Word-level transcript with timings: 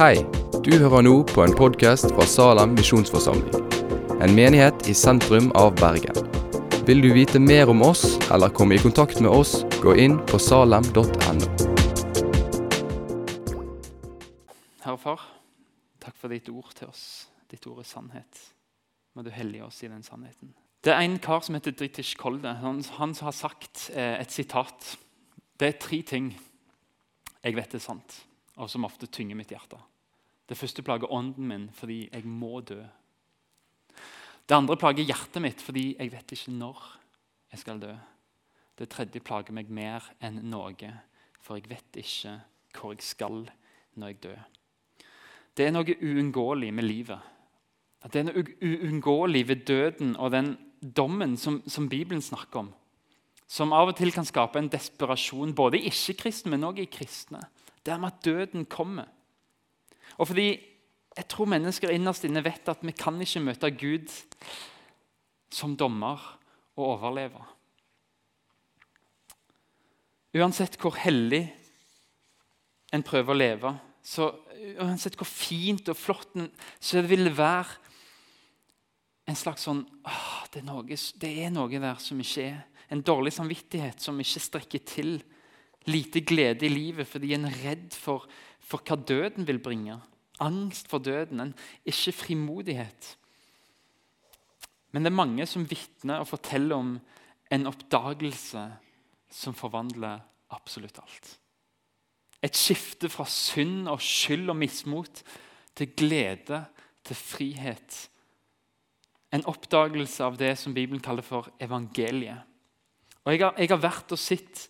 Hei, 0.00 0.22
du 0.64 0.70
hører 0.80 1.02
nå 1.04 1.10
på 1.28 1.42
en 1.44 1.52
podkast 1.52 2.06
fra 2.14 2.24
Salem 2.24 2.70
misjonsforsamling. 2.72 3.66
En 4.24 4.32
menighet 4.32 4.86
i 4.88 4.94
sentrum 4.96 5.50
av 5.60 5.74
Bergen. 5.76 6.16
Vil 6.88 7.02
du 7.04 7.10
vite 7.12 7.36
mer 7.36 7.68
om 7.68 7.82
oss 7.84 8.14
eller 8.32 8.48
komme 8.48 8.78
i 8.78 8.80
kontakt 8.80 9.20
med 9.20 9.28
oss, 9.28 9.58
gå 9.82 9.92
inn 10.00 10.14
på 10.30 10.40
salem.no. 10.40 11.50
Herre 14.86 14.96
Far, 15.04 15.26
takk 16.00 16.16
for 16.16 16.32
ditt 16.32 16.48
ord 16.48 16.72
til 16.80 16.88
oss. 16.88 17.04
Ditt 17.52 17.68
ord 17.68 17.84
er 17.84 17.90
sannhet. 17.92 18.40
Må 19.12 19.20
du 19.20 19.28
hellige 19.36 19.68
oss 19.68 19.82
i 19.84 19.92
den 19.92 20.00
sannheten. 20.00 20.56
Det 20.80 20.96
er 20.96 21.04
en 21.04 21.20
kar 21.20 21.44
som 21.44 21.60
heter 21.60 21.76
Dritish 21.76 22.16
Kolde. 22.16 22.56
Han, 22.64 22.80
han 22.96 23.12
har 23.20 23.36
sagt 23.36 23.90
eh, 23.92 24.16
et 24.16 24.32
sitat. 24.32 24.94
Det 25.60 25.74
er 25.74 25.78
tre 25.84 26.00
ting 26.00 26.32
jeg 27.44 27.60
vet 27.60 27.76
er 27.76 27.84
sant, 27.90 28.22
og 28.56 28.72
som 28.72 28.88
ofte 28.88 29.12
tynger 29.12 29.36
mitt 29.36 29.52
hjerte. 29.52 29.76
Det 30.50 30.58
første 30.58 30.82
plager 30.82 31.12
ånden 31.14 31.46
min 31.46 31.68
fordi 31.74 32.08
jeg 32.08 32.26
må 32.26 32.60
dø. 32.66 32.80
Det 34.48 34.56
andre 34.56 34.76
plager 34.76 35.06
hjertet 35.06 35.42
mitt 35.44 35.62
fordi 35.62 35.92
jeg 35.94 36.10
vet 36.10 36.34
ikke 36.34 36.54
når 36.56 36.80
jeg 37.52 37.62
skal 37.62 37.82
dø. 37.82 37.92
Det 38.78 38.88
tredje 38.90 39.22
plager 39.22 39.54
meg 39.54 39.70
mer 39.70 40.02
enn 40.24 40.40
noe, 40.50 40.90
for 41.38 41.58
jeg 41.58 41.70
vet 41.70 42.00
ikke 42.02 42.34
hvor 42.74 42.96
jeg 42.96 43.06
skal 43.06 43.44
når 43.94 44.12
jeg 44.12 44.22
dør. 44.24 44.42
Det 45.54 45.66
er 45.66 45.74
noe 45.74 45.96
uunngåelig 46.00 46.72
med 46.74 46.86
livet. 46.86 47.30
At 48.02 48.14
det 48.14 48.22
er 48.22 48.28
noe 48.30 48.44
uunngåelig 48.64 49.46
ved 49.48 49.64
døden 49.68 50.14
og 50.16 50.32
den 50.32 50.54
dommen 50.80 51.36
som, 51.36 51.60
som 51.68 51.88
Bibelen 51.88 52.22
snakker 52.24 52.64
om 52.64 52.74
som 53.50 53.72
av 53.74 53.90
og 53.90 53.96
til 53.98 54.12
kan 54.14 54.26
skape 54.26 54.60
en 54.60 54.70
desperasjon 54.70 55.56
både 55.58 55.80
i 55.80 55.88
ikke-kristne, 55.90 56.52
men 56.52 56.68
også 56.68 56.84
i 56.84 56.90
kristne. 56.90 57.40
Det 57.82 57.92
er 57.92 57.98
med 57.98 58.12
at 58.12 58.24
døden 58.24 58.66
kommer. 58.70 59.08
Og 60.18 60.30
fordi 60.30 60.48
jeg 61.16 61.26
tror 61.30 61.50
mennesker 61.50 61.92
innerst 61.92 62.24
inne 62.26 62.42
vet 62.44 62.68
at 62.70 62.82
vi 62.86 62.94
kan 62.96 63.18
ikke 63.20 63.42
møte 63.44 63.70
Gud 63.74 64.12
som 65.52 65.74
dommer 65.76 66.22
og 66.78 66.84
overleve. 66.94 67.42
Uansett 70.38 70.78
hvor 70.78 70.94
hellig 71.02 71.48
en 72.94 73.02
prøver 73.06 73.34
å 73.34 73.38
leve, 73.38 73.72
så 74.02 74.30
uansett 74.78 75.16
hvor 75.18 75.28
fint 75.28 75.88
og 75.90 75.98
flott 75.98 76.36
en 76.38 76.48
så 76.78 77.00
det 77.00 77.10
vil 77.10 77.30
være 77.34 77.78
en 79.30 79.38
slags 79.38 79.66
sånn 79.66 79.82
åh, 80.06 80.46
det, 80.50 80.62
er 80.62 80.66
noe, 80.66 80.98
det 81.22 81.32
er 81.44 81.52
noe 81.54 81.70
der 81.70 82.00
som 82.02 82.18
ikke 82.22 82.46
er 82.48 82.62
en 82.90 83.02
dårlig 83.06 83.32
samvittighet 83.36 84.02
som 84.02 84.18
ikke 84.18 84.42
strekker 84.42 84.82
til. 84.86 85.12
Lite 85.88 86.20
glede 86.26 86.66
i 86.66 86.72
livet 86.72 87.08
fordi 87.08 87.32
en 87.36 87.46
er 87.48 87.58
redd 87.62 87.94
for, 87.96 88.26
for 88.70 88.82
hva 88.86 88.96
døden 88.96 89.46
vil 89.48 89.58
bringe. 89.62 89.98
Angst 90.40 90.88
for 90.88 91.02
døden, 91.02 91.42
en 91.42 91.54
ikke 91.84 92.14
frimodighet. 92.16 93.16
Men 94.90 95.04
det 95.04 95.10
er 95.10 95.18
mange 95.18 95.46
som 95.46 95.66
vitner 95.68 96.22
og 96.22 96.30
forteller 96.30 96.78
om 96.78 96.94
en 97.50 97.66
oppdagelse 97.70 98.62
som 99.30 99.54
forvandler 99.54 100.22
absolutt 100.54 100.98
alt. 101.02 101.36
Et 102.42 102.56
skifte 102.56 103.10
fra 103.12 103.26
synd 103.28 103.90
og 103.90 104.00
skyld 104.02 104.48
og 104.50 104.56
mismot 104.56 105.22
til 105.76 105.92
glede, 105.96 106.64
til 107.04 107.16
frihet. 107.16 107.98
En 109.32 109.44
oppdagelse 109.46 110.24
av 110.24 110.38
det 110.40 110.54
som 110.58 110.74
Bibelen 110.74 111.02
kaller 111.02 111.26
for 111.26 111.50
evangeliet. 111.60 112.46
Og 113.24 113.34
jeg 113.34 113.44
har, 113.44 113.54
jeg 113.58 113.68
har, 113.68 113.82
vært 113.82 114.12
og 114.14 114.18
sett 114.18 114.68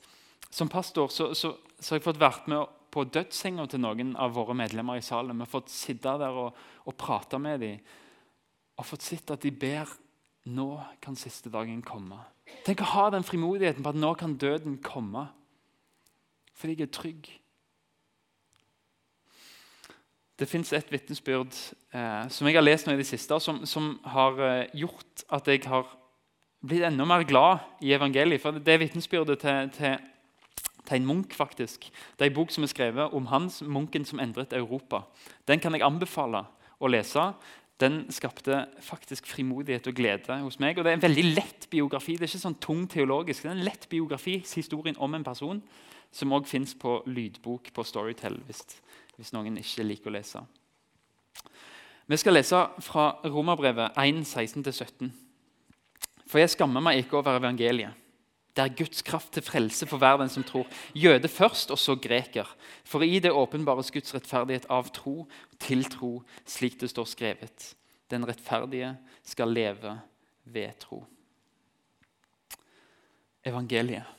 Som 0.51 0.69
pastor 0.69 1.07
så, 1.15 1.29
så, 1.39 1.53
så, 1.79 1.93
har 1.93 2.01
jeg 2.01 2.03
fått 2.03 2.19
vært 2.19 2.49
med 2.51 2.65
på 2.91 3.07
dødssenga 3.07 3.67
til 3.71 3.83
noen 3.83 4.15
av 4.19 4.35
våre 4.35 4.57
medlemmer 4.59 4.99
i 4.99 5.05
salen. 5.05 5.39
Vi 5.39 5.47
har 5.47 5.53
fått 5.53 5.73
sitte 5.73 6.15
der 6.21 6.39
og, 6.45 6.57
og 6.87 6.97
prate 6.99 7.39
med 7.43 7.61
dem 7.63 7.81
og 8.81 8.87
fått 8.89 9.05
sett 9.05 9.31
at 9.35 9.43
de 9.45 9.51
ber 9.53 9.91
nå 10.49 10.71
kan 11.05 11.19
siste 11.19 11.53
dagen 11.53 11.83
komme. 11.85 12.17
Tenk 12.65 12.81
å 12.81 12.93
ha 12.95 13.11
den 13.13 13.27
frimodigheten 13.27 13.85
på 13.85 13.93
at 13.93 14.01
nå 14.01 14.15
kan 14.19 14.39
døden 14.41 14.79
komme. 14.85 15.27
Fordi 16.57 16.77
jeg 16.77 16.89
er 16.89 16.93
trygg. 16.97 17.29
Det 20.41 20.49
fins 20.49 20.73
et 20.73 20.89
vitnesbyrd 20.89 21.53
eh, 21.93 22.29
som 22.33 22.49
jeg 22.49 22.57
har 22.57 22.65
lest 22.65 22.89
nå 22.89 22.95
i 22.97 23.01
det 23.01 23.09
siste, 23.09 23.37
som, 23.45 23.61
som 23.69 23.93
har 24.09 24.41
eh, 24.41 24.71
gjort 24.81 25.25
at 25.37 25.49
jeg 25.53 25.67
har 25.69 25.89
blitt 26.65 26.87
enda 26.89 27.05
mer 27.09 27.27
glad 27.29 27.61
i 27.85 27.93
evangeliet. 27.93 28.41
For 28.41 28.57
Det 28.57 28.79
vitnesbyrdet 28.81 29.41
til, 29.43 29.71
til, 29.77 29.99
til, 30.91 30.99
en 30.99 31.07
munk. 31.07 31.35
faktisk. 31.35 31.87
Det 32.19 32.27
er 32.27 32.31
en 32.31 32.37
bok 32.37 32.51
som 32.51 32.67
er 32.67 32.73
skrevet 32.73 33.15
om 33.17 33.31
hans, 33.31 33.63
munken 33.63 34.05
som 34.05 34.21
endret 34.21 34.53
Europa. 34.53 35.05
Den 35.49 35.63
kan 35.63 35.75
jeg 35.75 35.87
anbefale 35.87 36.45
å 36.81 36.91
lese. 36.91 37.31
Den 37.81 38.03
skapte 38.13 38.67
faktisk 38.85 39.27
frimodighet 39.27 39.87
og 39.89 39.97
glede 39.97 40.37
hos 40.43 40.59
meg. 40.61 40.79
Og 40.79 40.85
Det 40.85 40.91
er 40.91 40.99
en 40.99 41.03
veldig 41.07 41.25
lett 41.35 41.67
biografi. 41.71 42.19
Det 42.19 42.27
er 42.27 42.33
ikke 42.35 42.43
sånn 42.43 42.61
tung 42.61 42.87
teologisk. 42.91 43.43
Det 43.43 43.51
er 43.51 43.57
en 43.57 43.65
lett 43.65 43.89
biografi, 43.89 44.43
historien 44.45 44.99
om 44.99 45.15
en 45.15 45.25
person, 45.25 45.63
som 46.13 46.33
òg 46.33 46.47
fins 46.47 46.75
på 46.75 47.01
lydbok 47.07 47.73
på 47.73 47.85
Storytel, 47.87 48.41
hvis, 48.47 48.65
hvis 49.17 49.33
noen 49.33 49.57
ikke 49.63 49.87
liker 49.87 50.11
å 50.11 50.17
lese. 50.19 50.43
Vi 52.11 52.19
skal 52.19 52.35
lese 52.35 52.59
fra 52.83 53.05
Romerbrevet 53.25 53.97
1, 53.97 54.25
16-17. 54.27 55.13
For 56.27 56.43
jeg 56.43 56.51
skammer 56.51 56.83
meg 56.83 57.05
ikke 57.05 57.21
over 57.21 57.39
evangeliet. 57.39 57.95
Det 58.57 58.65
er 58.65 58.77
Guds 58.77 59.03
kraft 59.07 59.33
til 59.33 59.45
frelse 59.47 59.87
for 59.87 60.03
hver 60.03 60.19
den 60.19 60.31
som 60.33 60.45
tror. 60.45 60.67
Jøde 60.95 61.29
først, 61.29 61.71
og 61.71 61.79
så 61.79 61.95
greker. 61.95 62.49
For 62.85 63.03
i 63.07 63.21
det 63.23 63.31
åpenbares 63.31 63.93
Guds 63.95 64.15
rettferdighet 64.15 64.67
av 64.71 64.91
tro 64.95 65.29
til 65.63 65.85
tro, 65.87 66.23
slik 66.47 66.81
det 66.81 66.91
står 66.91 67.07
skrevet. 67.13 67.75
Den 68.11 68.27
rettferdige 68.27 68.97
skal 69.23 69.55
leve 69.55 69.95
ved 70.45 70.79
tro. 70.83 71.05
Evangeliet. 73.47 74.17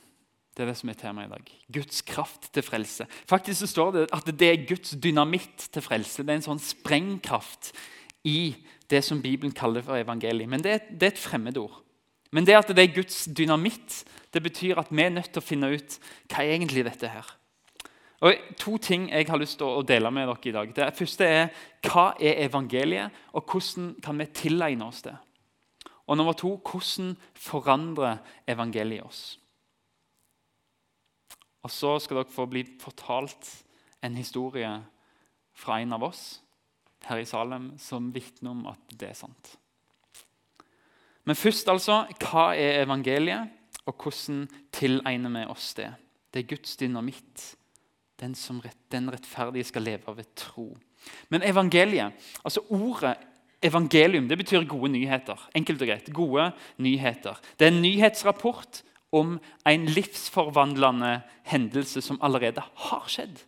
Det 0.52 0.64
er 0.64 0.68
det 0.68 0.76
som 0.76 0.90
er 0.92 0.98
temaet 1.00 1.30
i 1.30 1.32
dag. 1.32 1.52
Guds 1.80 2.02
kraft 2.04 2.50
til 2.52 2.64
frelse. 2.64 3.06
Faktisk 3.28 3.62
så 3.62 3.68
står 3.70 3.92
det 3.94 4.02
at 4.12 4.26
det 4.36 4.48
er 4.48 4.66
Guds 4.68 4.92
dynamitt 5.00 5.68
til 5.72 5.84
frelse. 5.84 6.24
Det 6.24 6.28
er 6.28 6.40
en 6.40 6.50
sånn 6.50 6.60
sprengkraft 6.60 7.70
i 8.28 8.52
det 8.92 9.00
som 9.06 9.22
Bibelen 9.24 9.54
kaller 9.56 9.84
for 9.84 9.96
evangeliet. 9.96 10.50
Men 10.52 10.64
det 10.64 10.74
er, 10.74 10.84
et 11.08 11.20
fremmedord. 11.20 11.78
Men 12.32 12.48
det 12.48 12.56
at 12.56 12.72
det 12.72 12.82
er 12.82 12.94
Guds 12.96 13.24
dynamitt, 13.28 14.02
det 14.32 14.42
betyr 14.42 14.80
at 14.80 14.90
vi 14.90 15.04
er 15.04 15.12
nødt 15.12 15.32
til 15.32 15.42
å 15.42 15.44
finne 15.44 15.68
ut 15.74 15.98
hva 16.32 16.42
er 16.42 16.54
egentlig 16.56 16.86
dette 16.88 17.10
her. 17.12 17.28
Og 18.22 18.38
To 18.62 18.76
ting 18.78 19.08
jeg 19.10 19.26
har 19.28 19.40
lyst 19.40 19.58
til 19.58 19.66
å 19.66 19.82
dele 19.82 20.10
med 20.14 20.28
dere 20.30 20.48
i 20.48 20.54
dag. 20.54 20.72
Det 20.74 20.88
første 20.96 21.26
er 21.26 21.50
hva 21.84 22.12
er 22.22 22.44
evangeliet, 22.46 23.10
og 23.34 23.44
hvordan 23.50 23.94
kan 24.02 24.18
vi 24.18 24.30
tilegne 24.32 24.86
oss 24.86 25.02
det? 25.02 25.16
Og 26.06 26.16
nummer 26.16 26.36
to 26.38 26.54
hvordan 26.56 27.16
forandrer 27.34 28.22
evangeliet 28.48 29.04
oss? 29.04 29.22
Og 31.62 31.70
Så 31.70 31.98
skal 32.02 32.22
dere 32.22 32.32
få 32.32 32.46
bli 32.46 32.64
fortalt 32.80 33.50
en 34.02 34.16
historie 34.16 34.70
fra 35.54 35.80
en 35.80 35.92
av 35.92 36.02
oss 36.02 36.40
her 37.06 37.18
i 37.22 37.26
Salem 37.26 37.72
som 37.78 38.10
vitner 38.14 38.50
om 38.50 38.66
at 38.70 38.94
det 38.98 39.10
er 39.10 39.18
sant. 39.18 39.56
Men 41.24 41.38
først, 41.38 41.68
altså, 41.70 42.02
hva 42.20 42.52
er 42.58 42.82
evangeliet, 42.82 43.50
og 43.86 43.98
hvordan 43.98 44.46
tilegner 44.74 45.34
vi 45.34 45.44
oss 45.50 45.72
det? 45.78 45.90
Det 46.32 46.42
er 46.42 46.54
Guds 46.54 46.76
dynamitt. 46.76 47.44
Den, 48.22 48.34
rett, 48.62 48.78
den 48.92 49.10
rettferdige 49.10 49.66
skal 49.66 49.82
leve 49.82 50.16
ved 50.16 50.28
tro. 50.38 50.68
Men 51.30 51.42
evangeliet, 51.42 52.14
altså 52.44 52.62
ordet 52.70 53.16
evangelium, 53.62 54.28
det 54.28 54.38
betyr 54.38 54.64
gode 54.68 54.92
nyheter. 54.92 55.48
Enkelt 55.54 55.82
og 55.82 55.88
greit. 55.88 56.12
Gode 56.14 56.50
nyheter. 56.78 57.40
Det 57.58 57.66
er 57.66 57.72
en 57.74 57.82
nyhetsrapport 57.82 58.82
om 59.12 59.38
en 59.68 59.86
livsforvandlende 59.86 61.20
hendelse 61.44 62.00
som 62.00 62.18
allerede 62.22 62.62
har 62.86 63.08
skjedd. 63.10 63.42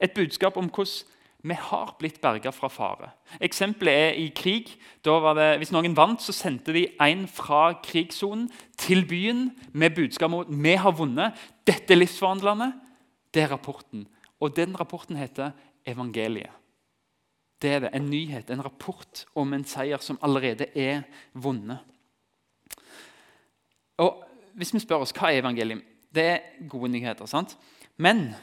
Et 0.00 0.14
budskap 0.14 0.56
om 0.56 0.70
hvordan 0.70 1.10
vi 1.44 1.54
har 1.60 1.90
blitt 2.00 2.22
berga 2.24 2.48
fra 2.56 2.70
fare. 2.72 3.10
Eksempelet 3.44 3.94
er 3.94 4.14
i 4.16 4.30
krig. 4.32 4.70
Det, 5.04 5.48
hvis 5.60 5.72
noen 5.74 5.96
vant, 5.96 6.22
så 6.24 6.32
sendte 6.32 6.72
de 6.72 6.86
en 7.04 7.26
fra 7.28 7.74
krigssonen 7.84 8.46
til 8.80 9.04
byen 9.08 9.50
med 9.76 9.92
budskap 9.98 10.32
om 10.32 10.46
at 10.46 10.52
vi 10.64 10.72
har 10.80 10.96
vunnet. 10.96 11.36
Dette 11.68 11.92
er 11.92 12.00
livsforvandlende. 12.00 12.70
Det 13.28 13.44
er 13.44 13.52
rapporten. 13.52 14.06
Og 14.40 14.56
den 14.56 14.72
rapporten 14.80 15.20
heter 15.20 15.52
evangeliet. 15.86 16.52
Det 17.60 17.70
er 17.70 17.78
det, 17.80 17.90
En 17.92 18.10
nyhet, 18.10 18.50
en 18.50 18.64
rapport 18.64 19.24
om 19.34 19.52
en 19.52 19.64
seier 19.64 20.00
som 20.00 20.18
allerede 20.22 20.66
er 20.74 21.02
vunnet. 21.34 21.78
Og 23.98 24.24
Hvis 24.54 24.74
vi 24.74 24.78
spør 24.78 25.02
oss 25.02 25.12
hva 25.12 25.32
er 25.32 25.42
evangeliet, 25.42 25.82
det 26.14 26.24
er 26.24 26.68
gode 26.68 26.88
nyheter. 26.88 27.26
sant? 27.26 27.58
Men 27.96 28.34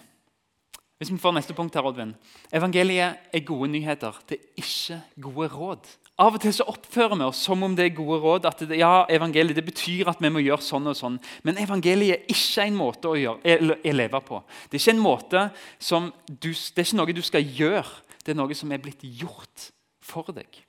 hvis 1.02 1.10
vi 1.10 1.18
får 1.18 1.34
neste 1.34 1.56
punkt 1.58 1.74
her, 1.74 1.86
Oddvin. 1.90 2.12
Evangeliet 2.54 3.32
er 3.34 3.42
gode 3.42 3.72
nyheter. 3.74 4.20
Det 4.30 4.38
er 4.38 4.60
ikke 4.62 4.98
gode 5.26 5.48
råd. 5.50 5.88
Av 6.22 6.36
og 6.38 6.44
til 6.44 6.54
så 6.54 6.68
oppfører 6.70 7.18
vi 7.18 7.26
oss 7.26 7.40
som 7.42 7.64
om 7.66 7.74
det 7.74 7.88
er 7.88 7.96
gode 7.98 8.20
råd. 8.22 8.46
at 8.46 8.60
det, 8.70 8.78
ja, 8.78 9.08
evangeliet 9.10 9.58
det 9.58 9.66
betyr 9.66 10.12
at 10.12 10.22
vi 10.22 10.30
må 10.30 10.44
gjøre 10.46 10.62
sånn 10.62 10.92
og 10.92 10.94
sånn. 11.00 11.16
Men 11.42 11.58
evangeliet 11.58 12.20
er 12.20 12.30
ikke 12.30 12.68
en 12.68 12.78
måte 12.78 13.10
å, 13.10 13.16
gjøre, 13.18 13.80
å 13.82 13.94
leve 13.96 14.22
på. 14.28 14.44
Det 14.70 14.78
er 14.78 14.84
ikke 14.84 14.94
en 14.94 15.02
måte 15.02 15.42
som 15.82 16.12
du, 16.28 16.52
det 16.54 16.84
er 16.84 16.86
ikke 16.86 17.00
noe 17.00 17.16
du 17.18 17.24
skal 17.26 17.50
gjøre 17.50 17.98
Det 18.22 18.36
er 18.36 18.38
noe 18.38 18.54
som 18.54 18.70
er 18.70 18.84
blitt 18.84 19.02
gjort 19.02 19.72
for 20.06 20.30
deg, 20.30 20.60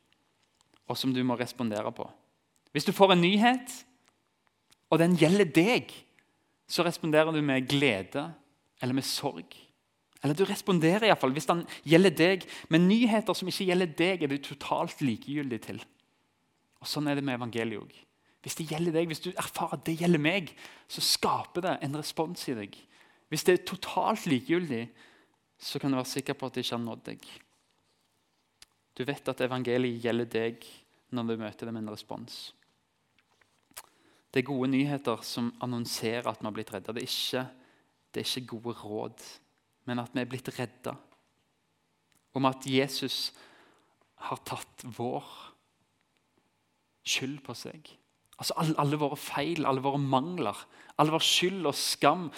og 0.89 0.97
som 0.97 1.13
du 1.13 1.21
må 1.21 1.37
respondere 1.37 1.93
på. 1.93 2.07
Hvis 2.73 2.89
du 2.89 2.95
får 2.97 3.13
en 3.13 3.21
nyhet, 3.21 3.75
og 4.89 5.03
den 5.05 5.19
gjelder 5.21 5.53
deg, 5.53 5.93
så 6.65 6.89
responderer 6.89 7.29
du 7.29 7.43
med 7.45 7.69
glede 7.69 8.31
eller 8.81 8.97
med 8.97 9.05
sorg. 9.05 9.53
Eller 10.23 10.39
du 10.39 10.45
responderer 10.47 11.09
iallfall 11.09 11.35
hvis 11.35 11.49
den 11.51 11.65
gjelder 11.89 12.15
deg. 12.15 12.47
Men 12.71 12.87
nyheter 12.87 13.35
som 13.35 13.51
ikke 13.51 13.67
gjelder 13.71 13.93
deg, 13.99 14.23
er 14.23 14.31
du 14.31 14.39
totalt 14.39 15.03
likegyldig 15.03 15.61
til. 15.67 15.83
Og 16.83 16.91
Sånn 16.91 17.11
er 17.11 17.19
det 17.19 17.27
med 17.27 17.39
evangeliet 17.39 17.83
òg. 17.83 17.93
Hvis 18.43 18.59
det 18.59 18.69
gjelder 18.73 18.97
deg, 18.97 19.07
hvis 19.11 19.23
du 19.23 19.31
erfarer 19.31 19.79
at 19.79 19.85
det 19.87 20.01
gjelder 20.01 20.23
meg, 20.23 20.51
så 20.91 21.03
skaper 21.05 21.63
det 21.63 21.77
en 21.87 21.99
respons 21.99 22.49
i 22.51 22.57
deg. 22.59 22.75
Hvis 23.31 23.47
det 23.47 23.55
er 23.55 23.67
totalt 23.67 24.27
likegyldig, 24.27 24.83
så 25.63 25.79
kan 25.79 25.93
du 25.93 25.99
være 26.01 26.11
sikker 26.11 26.35
på 26.39 26.49
at 26.49 26.57
det 26.57 26.65
ikke 26.65 26.75
har 26.75 26.83
nådd 26.83 27.05
deg. 27.07 27.29
Du 28.99 29.05
vet 29.09 29.31
at 29.31 29.45
evangeliet 29.47 30.03
gjelder 30.03 30.29
deg 30.31 30.67
når 31.15 31.29
du 31.29 31.37
møter 31.41 31.69
det 31.69 31.75
med 31.75 31.85
en 31.85 31.95
respons. 31.95 32.51
Det 34.33 34.43
er 34.43 34.49
gode 34.49 34.71
nyheter 34.73 35.23
som 35.27 35.53
annonserer 35.65 36.29
at 36.31 36.41
vi 36.41 36.49
har 36.49 36.57
blitt 36.57 36.73
redda. 36.73 36.95
Det, 36.97 37.05
det, 37.05 38.21
er 38.23 38.27
ikke 38.27 38.57
gode 38.57 38.77
råd, 38.81 39.25
men 39.89 40.03
at 40.03 40.13
vi 40.15 40.23
er 40.23 40.31
blitt 40.31 40.51
redda. 40.57 40.95
Om 42.33 42.49
at 42.49 42.67
Jesus 42.69 43.33
har 44.29 44.41
tatt 44.47 44.85
vår 44.97 45.27
skyld 47.03 47.41
på 47.45 47.57
seg. 47.59 47.91
Altså 48.39 48.57
alle, 48.59 48.77
alle, 48.81 48.99
våre 48.99 49.19
feil, 49.19 49.67
alle 49.67 49.83
våre 49.85 50.01
mangler, 50.01 50.57
alle 50.99 51.15
vår 51.15 51.25
skyld 51.27 51.67
og 51.69 51.77
skam, 51.79 52.29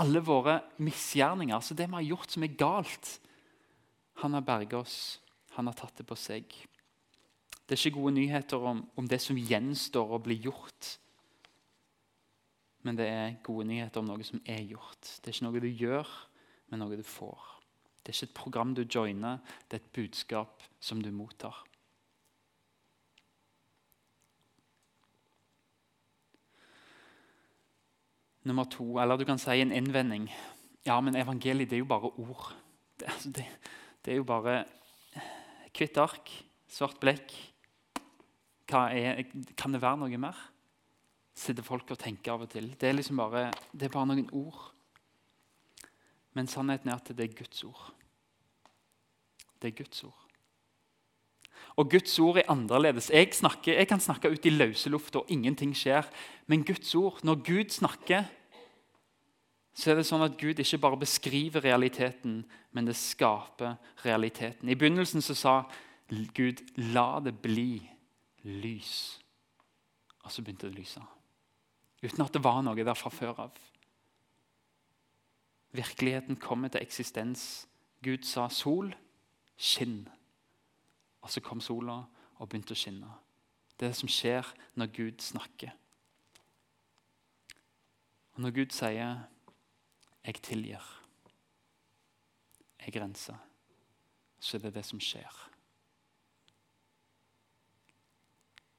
alle 0.00 0.22
våre 0.24 0.60
misgjerninger. 0.80 1.56
Altså 1.56 1.76
det 1.76 1.88
vi 1.88 1.98
har 1.98 2.10
gjort 2.12 2.36
som 2.36 2.46
er 2.46 2.58
galt. 2.60 3.14
Han 4.22 4.36
har 4.36 4.46
berget 4.46 4.78
oss. 4.78 4.98
Han 5.56 5.68
har 5.68 5.76
tatt 5.76 5.98
det 6.00 6.06
på 6.08 6.16
seg. 6.16 6.46
Det 7.66 7.76
er 7.76 7.80
ikke 7.80 7.98
gode 8.00 8.14
nyheter 8.16 8.64
om, 8.68 8.82
om 8.96 9.08
det 9.08 9.20
som 9.22 9.38
gjenstår 9.38 10.16
å 10.16 10.20
bli 10.22 10.38
gjort. 10.44 10.96
Men 12.82 12.98
det 12.98 13.06
er 13.08 13.36
gode 13.46 13.68
nyheter 13.68 14.02
om 14.02 14.08
noe 14.10 14.24
som 14.26 14.42
er 14.48 14.64
gjort. 14.66 15.00
Det 15.20 15.30
er 15.30 15.36
ikke 15.36 15.46
noe 15.46 15.62
du 15.62 15.68
gjør, 15.68 16.08
men 16.72 16.80
noe 16.80 16.96
du 16.96 17.04
får. 17.04 17.50
Det 18.00 18.10
er 18.10 18.16
ikke 18.16 18.30
et 18.30 18.38
program 18.38 18.72
du 18.74 18.82
joiner, 18.82 19.42
det 19.68 19.76
er 19.76 19.82
et 19.82 19.92
budskap 19.94 20.64
som 20.80 21.02
du 21.04 21.10
mottar. 21.14 21.60
Nummer 28.48 28.66
to, 28.66 28.96
eller 28.98 29.20
du 29.20 29.26
kan 29.28 29.38
si 29.38 29.60
en 29.60 29.70
innvending. 29.70 30.26
Ja, 30.88 30.96
men 30.98 31.14
evangeliet 31.14 31.70
det 31.70 31.76
er 31.76 31.84
jo 31.84 31.92
bare 31.92 32.10
ord. 32.10 32.48
Det, 32.98 33.06
altså, 33.06 33.30
det, 33.30 33.46
det 34.02 34.14
er 34.14 34.18
jo 34.18 34.26
bare 34.26 34.56
hvitt 35.76 36.00
ark, 36.02 36.32
svart 36.66 36.98
blekk. 37.04 37.36
Er, 38.72 39.22
kan 39.54 39.76
det 39.76 39.82
være 39.84 40.00
noe 40.00 40.18
mer? 40.18 40.40
Sitter 41.38 41.62
folk 41.62 41.92
og 41.92 42.00
tenker 42.00 42.34
av 42.34 42.48
og 42.48 42.50
til. 42.50 42.72
Det 42.80 42.88
er 42.88 42.96
liksom 42.96 43.20
bare, 43.20 43.50
det 43.70 43.86
er 43.86 43.94
bare 43.94 44.10
noen 44.10 44.26
ord. 44.34 44.72
Men 46.32 46.48
sannheten 46.48 46.90
er 46.90 46.98
at 46.98 47.12
det 47.16 47.28
er 47.28 47.38
Guds 47.38 47.64
ord. 47.64 47.92
Det 49.60 49.70
er 49.70 49.78
Guds 49.82 50.04
ord. 50.04 50.18
Og 51.76 51.90
Guds 51.90 52.18
ord 52.18 52.36
er 52.36 52.50
annerledes. 52.52 53.10
Jeg, 53.10 53.32
jeg 53.66 53.88
kan 53.88 54.00
snakke 54.00 54.30
ut 54.30 54.46
i 54.46 54.52
løse 54.52 54.90
lufta, 54.90 55.22
og 55.22 55.30
ingenting 55.30 55.72
skjer. 55.76 56.08
Men 56.46 56.64
Guds 56.64 56.94
ord, 56.94 57.20
når 57.24 57.40
Gud 57.46 57.70
snakker, 57.72 58.24
så 59.72 59.90
er 59.90 60.00
det 60.00 60.04
sånn 60.08 60.24
at 60.24 60.36
Gud 60.40 60.60
ikke 60.60 60.82
bare 60.82 61.00
beskriver 61.00 61.64
realiteten, 61.64 62.42
men 62.76 62.88
det 62.88 62.96
skaper 62.98 63.78
realiteten. 64.04 64.68
I 64.68 64.76
begynnelsen 64.76 65.24
så 65.24 65.34
sa 65.34 65.54
Gud 66.36 66.60
'la 66.76 67.20
det 67.24 67.38
bli 67.40 67.80
lys'. 68.44 69.18
Og 70.24 70.32
så 70.32 70.42
begynte 70.42 70.68
det 70.68 70.76
å 70.76 70.80
lyse. 70.80 71.00
Uten 72.02 72.24
at 72.24 72.32
det 72.32 72.44
var 72.44 72.62
noe 72.62 72.84
der 72.84 72.94
fra 72.94 73.10
før 73.10 73.38
av. 73.38 73.56
Virkeligheten 75.72 76.36
kommer 76.36 76.68
til 76.68 76.82
eksistens. 76.82 77.68
Gud 78.04 78.24
sa 78.24 78.48
'sol, 78.48 78.94
skinn'. 79.58 80.08
Og 81.20 81.30
så 81.30 81.40
kom 81.40 81.60
sola 81.60 82.02
og 82.34 82.48
begynte 82.48 82.72
å 82.72 82.74
skinne. 82.74 83.12
Det 83.78 83.86
er 83.86 83.90
det 83.90 83.96
som 83.96 84.08
skjer 84.08 84.54
når 84.74 84.86
Gud 84.86 85.20
snakker. 85.20 85.70
Og 88.32 88.40
Når 88.40 88.50
Gud 88.50 88.70
sier 88.70 89.18
'jeg 90.24 90.34
tilgir', 90.42 91.02
'jeg 92.78 93.02
renser', 93.02 93.38
så 94.40 94.56
er 94.56 94.60
det 94.60 94.74
det 94.74 94.84
som 94.84 95.00
skjer. 95.00 95.50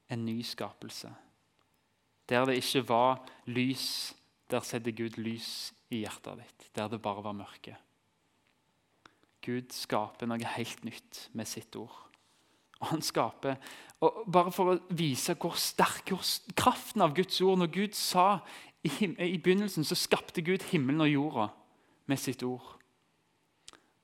En 0.10 0.26
ny 0.26 0.42
skapelse. 0.42 1.16
Der 2.30 2.46
det 2.46 2.56
ikke 2.56 2.90
var 2.90 3.30
lys, 3.46 4.16
der 4.52 4.66
setter 4.66 4.96
Gud 4.96 5.18
lys 5.22 5.72
i 5.94 6.04
hjertet 6.04 6.42
ditt. 6.44 6.70
Der 6.76 6.92
det 6.92 7.02
bare 7.02 7.24
var 7.26 7.38
mørke. 7.38 7.78
Gud 9.44 9.76
skaper 9.76 10.30
noe 10.30 10.56
helt 10.56 10.86
nytt 10.88 11.28
med 11.36 11.50
sitt 11.50 11.76
ord 11.76 12.04
og 12.84 12.92
han 12.92 13.02
skaper. 13.02 13.56
Og 14.04 14.26
bare 14.32 14.52
for 14.52 14.74
å 14.74 14.80
vise 14.92 15.38
hvor 15.40 15.56
sterk 15.60 16.12
hvor 16.12 16.24
kraften 16.60 17.04
av 17.06 17.16
Guds 17.16 17.40
ord 17.42 17.62
Når 17.62 17.72
Gud 17.72 17.96
sa 17.96 18.44
i, 18.84 18.92
i 19.08 19.40
begynnelsen, 19.40 19.86
så 19.88 19.96
skapte 19.96 20.44
Gud 20.44 20.66
himmelen 20.74 21.06
og 21.06 21.14
jorda 21.14 21.48
med 22.12 22.20
sitt 22.20 22.44
ord. 22.44 22.74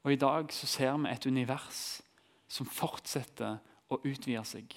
Og 0.07 0.13
I 0.13 0.19
dag 0.19 0.53
så 0.56 0.69
ser 0.71 0.95
vi 0.95 1.12
et 1.12 1.27
univers 1.27 2.00
som 2.47 2.69
fortsetter 2.71 3.59
å 3.91 4.00
utvide 4.07 4.45
seg. 4.47 4.71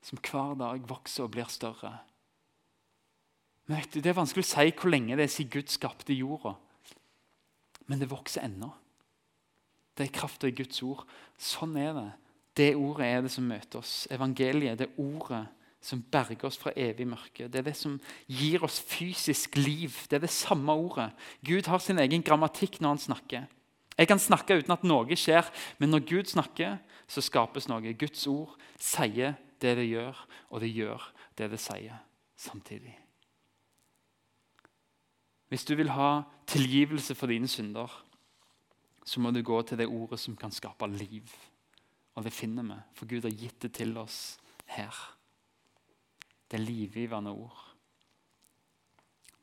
Som 0.00 0.22
hver 0.24 0.56
dag 0.56 0.88
vokser 0.88 1.26
og 1.26 1.34
blir 1.36 1.50
større. 1.52 1.92
Men 3.68 3.84
Det 3.92 4.06
er 4.06 4.16
vanskelig 4.16 4.46
å 4.46 4.48
si 4.48 4.72
hvor 4.72 4.90
lenge 4.90 5.16
det 5.16 5.26
er 5.26 5.32
siden 5.32 5.52
Gud 5.52 5.68
skapte 5.72 6.16
jorda. 6.16 6.54
Men 7.86 8.00
det 8.00 8.10
vokser 8.10 8.46
ennå. 8.46 8.70
Det 9.96 10.06
er 10.06 10.14
krafta 10.14 10.48
i 10.48 10.56
Guds 10.56 10.80
ord. 10.86 11.04
Sånn 11.36 11.76
er 11.76 11.92
det 11.96 12.08
det 12.58 12.72
ordet 12.74 13.06
er 13.06 13.22
det 13.22 13.30
som 13.30 13.46
møter 13.46 13.78
oss. 13.78 14.08
Evangeliet, 14.10 14.80
det 14.80 14.90
ordet 14.98 15.44
som 15.84 16.00
berger 16.02 16.48
oss 16.48 16.58
fra 16.58 16.72
evig 16.74 17.06
mørke. 17.06 17.46
Det 17.46 17.60
er 17.60 17.68
det 17.68 17.76
som 17.78 17.94
gir 18.26 18.64
oss 18.66 18.80
fysisk 18.82 19.56
liv. 19.60 19.94
Det 20.10 20.18
er 20.18 20.24
det 20.26 20.32
samme 20.34 20.74
ordet. 20.74 21.12
Gud 21.46 21.70
har 21.70 21.78
sin 21.82 22.02
egen 22.02 22.24
grammatikk 22.26 22.80
når 22.80 22.96
han 22.96 23.04
snakker. 23.04 23.46
Jeg 23.98 24.10
kan 24.10 24.22
snakke 24.22 24.58
uten 24.58 24.74
at 24.74 24.86
noe 24.86 25.18
skjer, 25.18 25.46
men 25.78 25.94
når 25.94 26.06
Gud 26.06 26.30
snakker, 26.30 26.78
så 27.10 27.22
skapes 27.24 27.66
noe. 27.70 27.94
Guds 27.98 28.26
ord 28.30 28.54
sier 28.78 29.38
det 29.62 29.74
det 29.78 29.88
gjør, 29.88 30.18
og 30.50 30.62
det 30.62 30.70
gjør 30.74 31.10
det 31.38 31.50
det 31.54 31.62
sier 31.62 31.98
samtidig. 32.38 33.07
Hvis 35.48 35.64
du 35.64 35.74
vil 35.78 35.90
ha 35.96 36.22
tilgivelse 36.46 37.14
for 37.16 37.30
dine 37.30 37.48
synder, 37.48 37.88
så 39.04 39.20
må 39.20 39.30
du 39.32 39.40
gå 39.42 39.62
til 39.62 39.80
det 39.80 39.88
ordet 39.88 40.20
som 40.20 40.36
kan 40.36 40.52
skape 40.52 40.86
liv. 40.92 41.30
Og 42.14 42.24
det 42.24 42.32
finner 42.32 42.66
vi, 42.66 42.76
for 42.94 43.08
Gud 43.08 43.24
har 43.24 43.32
gitt 43.32 43.62
det 43.62 43.72
til 43.78 43.96
oss 43.96 44.36
her. 44.66 44.92
Det 46.50 46.58
er 46.58 46.64
livgivende 46.64 47.30
ord. 47.30 47.64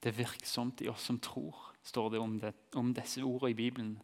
Det 0.03 0.11
er 0.11 0.19
virksomt 0.19 0.81
i 0.85 0.89
oss 0.91 1.07
som 1.09 1.17
tror, 1.19 1.71
står 1.81 2.09
det 2.13 2.19
om, 2.21 2.39
det, 2.39 2.53
om 2.77 2.93
disse 2.93 3.23
ordene 3.23 3.55
i 3.55 3.57
Bibelen. 3.57 3.95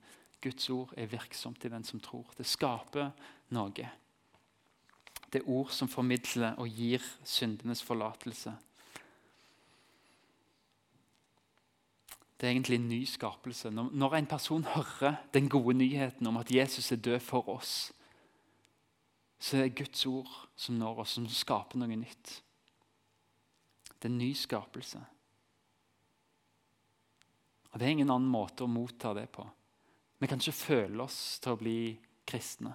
Guds 0.42 0.70
ord 0.74 0.94
er 0.98 1.12
virksomt 1.12 1.66
i 1.66 1.70
den 1.70 1.84
som 1.86 2.02
tror. 2.02 2.32
Det 2.38 2.48
skaper 2.50 3.12
noe. 3.54 3.90
Det 5.32 5.42
er 5.42 5.50
ord 5.50 5.70
som 5.70 5.90
formidler 5.90 6.58
og 6.58 6.70
gir 6.74 7.06
syndenes 7.24 7.84
forlatelse. 7.86 8.56
Det 12.42 12.48
er 12.48 12.56
egentlig 12.56 12.80
en 12.80 12.88
ny 12.90 13.04
skapelse. 13.06 13.70
Når 13.70 14.16
en 14.18 14.26
person 14.26 14.64
hører 14.66 15.20
den 15.34 15.50
gode 15.50 15.76
nyheten 15.78 16.28
om 16.28 16.40
at 16.42 16.50
Jesus 16.50 16.92
er 16.92 16.96
død 16.96 17.20
for 17.22 17.50
oss, 17.54 17.92
så 19.38 19.58
er 19.58 19.68
det 19.68 19.76
Guds 19.78 20.06
ord 20.10 20.32
som 20.58 20.80
når 20.82 21.04
oss, 21.04 21.14
som 21.20 21.28
skaper 21.30 21.78
noe 21.78 22.00
nytt. 22.02 22.32
Det 23.94 24.10
er 24.10 24.10
en 24.10 24.18
ny 24.18 24.32
skapelse. 24.34 25.02
Og 27.72 27.80
Det 27.80 27.86
er 27.86 27.94
ingen 27.94 28.10
annen 28.10 28.30
måte 28.30 28.66
å 28.66 28.74
motta 28.74 29.14
det 29.14 29.28
på. 29.30 29.46
Vi 30.18 30.28
kan 30.28 30.42
ikke 30.42 30.58
føle 30.58 31.06
oss 31.06 31.38
til 31.42 31.54
å 31.54 31.62
bli 31.62 31.78
kristne. 32.26 32.74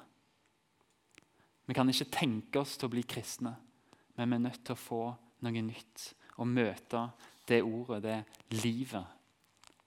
Vi 1.67 1.75
kan 1.75 1.91
ikke 1.91 2.11
tenke 2.15 2.63
oss 2.63 2.77
til 2.79 2.87
å 2.87 2.95
bli 2.95 3.03
kristne, 3.03 3.57
men 4.15 4.31
vi 4.31 4.39
er 4.39 4.47
nødt 4.47 4.63
til 4.63 4.79
å 4.79 4.85
få 4.85 5.03
noe 5.43 5.67
nytt 5.73 6.09
og 6.39 6.55
møte 6.55 7.09
det 7.51 7.65
ordet, 7.67 8.03
det 8.07 8.63
livet 8.63 9.16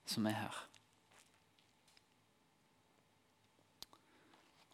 som 0.09 0.25
er 0.25 0.37
her. 0.41 0.57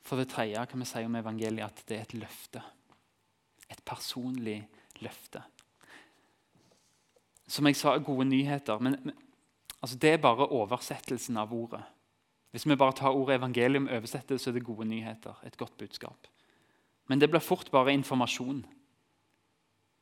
For 0.06 0.22
det 0.22 0.30
tredje 0.30 0.62
kan 0.70 0.80
vi 0.80 0.88
si 0.88 1.02
om 1.06 1.18
evangeliet 1.18 1.66
at 1.66 1.84
det 1.90 1.98
er 1.98 2.06
et 2.06 2.18
løfte. 2.22 2.62
Et 3.74 3.82
personlig 3.86 4.60
løfte. 5.02 5.42
Som 7.48 7.68
jeg 7.68 7.78
sa, 7.78 7.98
gode 7.98 8.28
nyheter. 8.30 8.80
Men, 8.80 8.98
men 9.04 9.18
altså 9.82 9.98
det 9.98 10.14
er 10.14 10.22
bare 10.22 10.48
oversettelsen 10.48 11.38
av 11.42 11.54
ordet. 11.54 11.82
Hvis 12.54 12.68
vi 12.70 12.78
bare 12.80 12.96
tar 12.96 13.18
ordet 13.18 13.36
evangelium 13.36 13.90
og 13.90 13.98
oversetter 13.98 14.38
så 14.38 14.50
er 14.50 14.60
det 14.60 14.66
gode 14.66 14.86
nyheter. 14.88 15.42
Et 15.44 15.58
godt 15.58 15.78
budskap. 15.78 16.30
Men 17.10 17.22
det 17.22 17.30
blir 17.30 17.44
fort 17.44 17.72
bare 17.72 17.94
informasjon. 17.94 18.64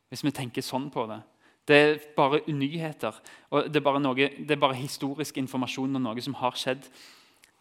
Hvis 0.09 0.23
vi 0.23 0.31
tenker 0.35 0.61
sånn 0.61 0.91
på 0.93 1.07
det. 1.09 1.21
Det 1.67 1.75
er 1.75 1.99
bare 2.15 2.41
nyheter. 2.47 3.21
og 3.49 3.63
Det 3.63 3.75
er 3.75 3.85
bare, 3.85 3.99
noe, 3.99 4.15
det 4.15 4.51
er 4.51 4.59
bare 4.59 4.75
historisk 4.75 5.37
informasjon 5.37 5.95
om 5.95 6.01
noe 6.03 6.21
som 6.21 6.33
har 6.33 6.57
skjedd. 6.59 6.89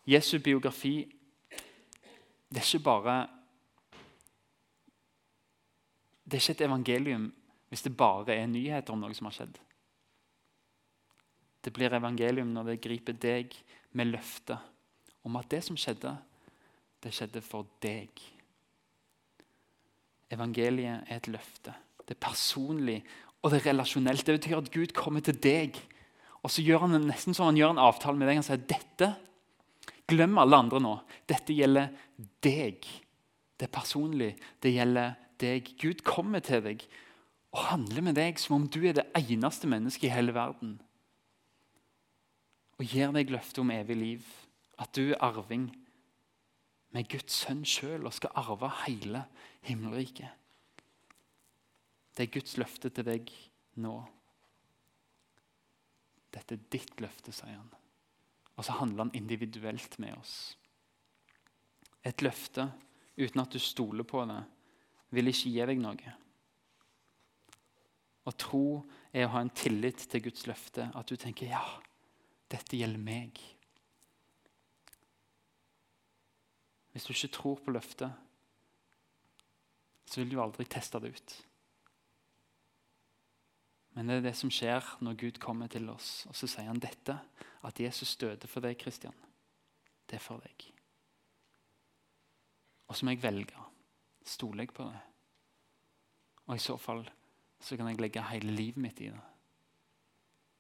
Jesu 0.07 0.39
biografi 0.43 1.07
det 2.53 2.61
er 2.61 2.67
ikke 2.67 2.85
bare 2.85 3.29
Det 6.25 6.37
er 6.37 6.43
ikke 6.43 6.53
et 6.53 6.67
evangelium 6.67 7.33
hvis 7.69 7.83
det 7.83 7.97
bare 7.97 8.35
er 8.35 8.47
nyheter 8.47 8.93
om 8.93 9.01
noe 9.01 9.15
som 9.17 9.31
har 9.31 9.33
skjedd. 9.33 9.55
Det 11.65 11.73
blir 11.73 11.95
evangelium 11.97 12.51
når 12.53 12.67
det 12.69 12.83
griper 12.85 13.17
deg 13.17 13.55
med 13.97 14.11
løftet 14.11 14.59
om 15.25 15.39
at 15.41 15.49
det 15.49 15.63
som 15.65 15.79
skjedde, 15.79 16.13
det 17.03 17.15
skjedde 17.17 17.41
for 17.41 17.65
deg. 17.81 18.11
Evangeliet 20.33 21.09
er 21.09 21.17
et 21.17 21.31
løfte. 21.33 21.73
Det 22.05 22.17
er 22.17 22.27
personlig 22.27 22.99
og 23.43 23.51
det 23.51 23.59
er 23.61 23.73
relasjonelt. 23.73 24.25
Det 24.27 24.39
betyr 24.39 24.61
at 24.61 24.71
Gud 24.75 24.95
kommer 24.95 25.25
til 25.25 25.37
deg. 25.43 25.79
Og 26.43 26.51
så 26.51 26.63
gjør 26.63 26.87
han 26.87 27.07
nesten 27.07 27.35
som 27.35 27.49
han 27.49 27.59
gjør 27.59 27.75
en 27.75 27.83
avtale 27.83 28.19
med 28.19 28.31
deg. 28.31 28.41
Han 28.41 28.47
sier 28.47 28.67
dette 28.71 29.13
Glem 30.11 30.35
alle 30.39 30.59
andre 30.59 30.81
nå. 30.83 30.93
Dette 31.31 31.55
gjelder 31.57 31.93
deg. 32.45 32.85
Det 33.57 33.69
er 33.69 33.73
personlig. 33.73 34.33
Det 34.61 34.73
gjelder 34.75 35.15
deg. 35.41 35.73
Gud 35.81 36.03
kommer 36.07 36.43
til 36.45 36.63
deg 36.65 36.85
og 37.53 37.67
handler 37.69 38.05
med 38.05 38.17
deg 38.17 38.41
som 38.41 38.57
om 38.57 38.67
du 38.69 38.81
er 38.89 38.97
det 38.97 39.07
eneste 39.19 39.69
mennesket 39.69 40.09
i 40.09 40.15
hele 40.15 40.35
verden. 40.35 40.79
Og 42.81 42.89
gir 42.89 43.13
deg 43.15 43.33
løftet 43.33 43.63
om 43.63 43.73
evig 43.73 43.97
liv. 43.97 44.29
At 44.81 44.95
du 44.97 45.13
er 45.13 45.21
arving 45.23 45.69
med 46.93 47.09
Guds 47.13 47.43
sønn 47.45 47.63
sjøl 47.69 48.09
og 48.09 48.17
skal 48.17 48.35
arve 48.41 48.73
hele 48.85 49.27
himmelriket. 49.69 50.42
Det 52.13 52.27
er 52.27 52.33
Guds 52.35 52.57
løfte 52.61 52.91
til 52.93 53.07
deg 53.09 53.31
nå. 53.81 53.95
Dette 56.33 56.57
er 56.57 56.67
ditt 56.73 57.01
løfte, 57.01 57.33
sier 57.33 57.57
han. 57.57 57.71
Og 58.57 58.67
så 58.67 58.77
handler 58.77 59.07
han 59.07 59.15
individuelt 59.17 59.99
med 60.03 60.17
oss. 60.19 60.35
Et 62.05 62.25
løfte 62.25 62.69
uten 63.17 63.41
at 63.43 63.53
du 63.53 63.61
stoler 63.61 64.05
på 64.09 64.25
det, 64.29 64.41
vil 65.13 65.29
ikke 65.29 65.53
gi 65.53 65.65
deg 65.69 65.81
noe. 65.81 66.15
Å 68.23 68.33
tro 68.39 68.67
er 69.13 69.27
å 69.27 69.33
ha 69.35 69.43
en 69.43 69.53
tillit 69.57 70.05
til 70.09 70.23
Guds 70.29 70.47
løfte. 70.47 70.91
At 70.95 71.09
du 71.09 71.17
tenker 71.17 71.47
'ja, 71.47 71.65
dette 72.49 72.77
gjelder 72.77 73.03
meg'. 73.03 73.41
Hvis 76.93 77.05
du 77.05 77.13
ikke 77.13 77.35
tror 77.37 77.61
på 77.65 77.73
løftet, 77.73 78.13
så 80.07 80.21
vil 80.21 80.31
du 80.31 80.41
aldri 80.43 80.65
teste 80.65 81.01
det 81.01 81.15
ut. 81.17 81.37
Men 83.93 84.09
det 84.09 84.17
er 84.17 84.25
det 84.29 84.37
som 84.39 84.51
skjer 84.53 84.87
når 85.05 85.19
Gud 85.21 85.41
kommer 85.43 85.69
til 85.73 85.91
oss, 85.93 86.25
og 86.31 86.37
så 86.37 86.49
sier 86.49 86.71
han 86.71 86.81
dette. 86.81 87.19
At 87.63 87.81
Jesus 87.81 88.17
døde 88.17 88.49
for 88.51 88.65
deg, 88.65 88.79
Kristian. 88.81 89.17
Det 90.09 90.17
er 90.17 90.25
for 90.25 90.43
deg. 90.43 90.65
Og 92.89 92.97
så 92.97 93.07
må 93.07 93.15
jeg 93.15 93.23
velge. 93.23 93.67
Stoler 94.25 94.65
jeg 94.65 94.75
på 94.75 94.87
det? 94.89 95.03
Og 96.49 96.57
i 96.57 96.63
så 96.63 96.77
fall 96.81 97.05
så 97.63 97.77
kan 97.79 97.89
jeg 97.89 98.01
legge 98.01 98.25
hele 98.33 98.57
livet 98.57 98.83
mitt 98.83 99.01
i 99.01 99.11
det. 99.13 99.21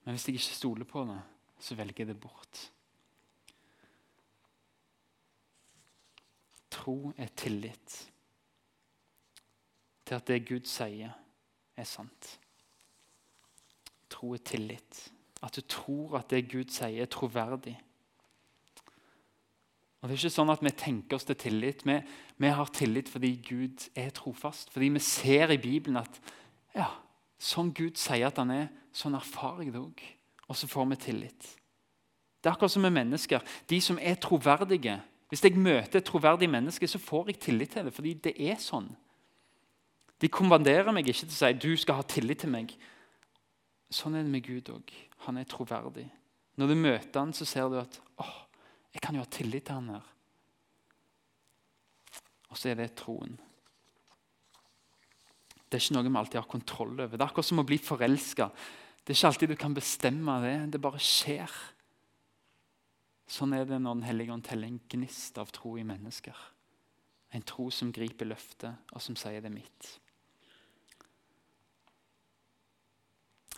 Men 0.04 0.14
hvis 0.14 0.28
jeg 0.28 0.38
ikke 0.38 0.60
stoler 0.60 0.88
på 0.88 1.02
det, 1.08 1.18
så 1.62 1.74
velger 1.78 2.04
jeg 2.04 2.12
det 2.12 2.20
bort. 2.20 2.62
Tro 6.72 7.12
er 7.16 7.34
tillit 7.36 7.98
til 10.04 10.14
at 10.14 10.26
det 10.26 10.44
Gud 10.48 10.66
sier, 10.66 11.12
er 11.76 11.86
sant. 11.88 12.38
Tro 14.12 14.35
er 14.37 14.45
tillit. 14.45 15.07
At 15.42 15.57
du 15.57 15.64
tror 15.66 16.19
at 16.21 16.31
det 16.31 16.45
Gud 16.52 16.71
sier, 16.71 17.02
er 17.02 17.11
troverdig. 17.11 17.75
Og 20.02 20.09
Det 20.09 20.16
er 20.16 20.19
ikke 20.19 20.35
sånn 20.35 20.50
at 20.50 20.62
vi 20.66 20.71
tenker 20.75 21.16
oss 21.16 21.26
til 21.28 21.38
tillit. 21.38 21.85
Vi, 21.87 21.95
vi, 22.42 22.49
har 22.50 22.71
tillit 22.75 23.11
fordi 23.11 23.37
Gud 23.47 23.85
er 23.95 24.11
trofast. 24.11 24.73
Fordi 24.75 24.88
vi 24.97 25.02
ser 25.02 25.54
i 25.54 25.61
Bibelen 25.62 26.00
at 26.00 26.19
ja, 26.75 26.88
sånn 27.38 27.71
Gud 27.75 28.00
sier 28.00 28.26
at 28.26 28.40
han 28.42 28.50
er, 28.50 28.66
sånn 28.90 29.14
erfarer 29.14 29.62
jeg 29.62 29.76
det 29.76 29.83
òg. 29.83 30.02
Og 30.50 30.59
så 30.59 30.66
får 30.66 30.88
vi 30.90 30.99
tillit. 31.07 31.52
Det 32.42 32.50
er 32.50 32.57
akkurat 32.57 32.75
som 32.75 32.83
med 32.83 32.97
mennesker. 32.97 33.47
De 33.71 33.78
som 33.81 34.00
er 34.02 34.19
troverdige. 34.19 34.99
Hvis 35.31 35.45
jeg 35.47 35.54
møter 35.57 36.00
et 36.00 36.04
troverdig 36.04 36.50
menneske, 36.50 36.88
så 36.90 36.99
får 36.99 37.31
jeg 37.31 37.38
tillit 37.47 37.71
til 37.76 37.87
det. 37.87 37.95
Fordi 37.95 38.16
det 38.26 38.35
er 38.42 38.59
sånn. 38.61 38.90
De 40.19 40.28
kommanderer 40.28 40.90
meg 40.95 41.07
ikke 41.07 41.28
til 41.28 41.31
å 41.31 41.38
si 41.38 41.52
du 41.62 41.71
skal 41.78 42.02
ha 42.02 42.09
tillit 42.11 42.42
til 42.42 42.50
meg. 42.50 42.75
Sånn 43.92 44.16
er 44.16 44.25
det 44.25 44.32
med 44.32 44.44
Gud 44.46 44.70
òg. 44.72 44.92
Han 45.26 45.38
er 45.38 45.49
troverdig. 45.49 46.06
Når 46.61 46.68
du 46.68 46.76
møter 46.76 47.20
han, 47.20 47.32
så 47.37 47.46
ser 47.49 47.68
du 47.68 47.78
at 47.80 47.99
åh, 48.20 48.34
jeg 48.92 49.04
kan 49.04 49.16
jo 49.16 49.25
ha 49.25 49.30
tillit 49.32 49.66
til 49.68 49.78
han 49.78 49.94
her. 49.94 50.08
Og 52.52 52.61
så 52.61 52.72
er 52.72 52.80
det 52.80 52.92
troen. 53.00 53.38
Det 55.72 55.78
er 55.78 55.84
ikke 55.87 55.96
noe 55.96 56.04
vi 56.04 56.18
alltid 56.20 56.40
har 56.40 56.49
kontroll 56.52 56.99
over. 56.99 57.16
Det 57.16 57.22
er 57.22 57.30
akkurat 57.30 57.49
som 57.49 57.62
å 57.62 57.68
bli 57.68 57.78
forelska. 57.80 58.50
Det 59.00 59.14
er 59.14 59.18
ikke 59.18 59.30
alltid 59.30 59.52
du 59.54 59.56
kan 59.61 59.76
bestemme 59.76 60.34
det. 60.44 60.56
Det 60.75 60.80
bare 60.84 61.00
skjer. 61.00 61.54
Sånn 63.32 63.56
er 63.56 63.64
det 63.64 63.78
når 63.80 63.96
Den 63.96 64.08
hellige 64.11 64.34
ånd 64.34 64.44
teller 64.44 64.68
en 64.68 64.82
gnist 64.92 65.40
av 65.40 65.52
tro 65.54 65.78
i 65.80 65.87
mennesker. 65.88 66.37
En 67.32 67.44
tro 67.49 67.70
som 67.72 67.92
griper 67.92 68.28
løftet, 68.28 68.76
og 68.92 69.00
som 69.00 69.16
sier 69.16 69.40
det 69.40 69.49
er 69.49 69.56
mitt. 69.56 69.88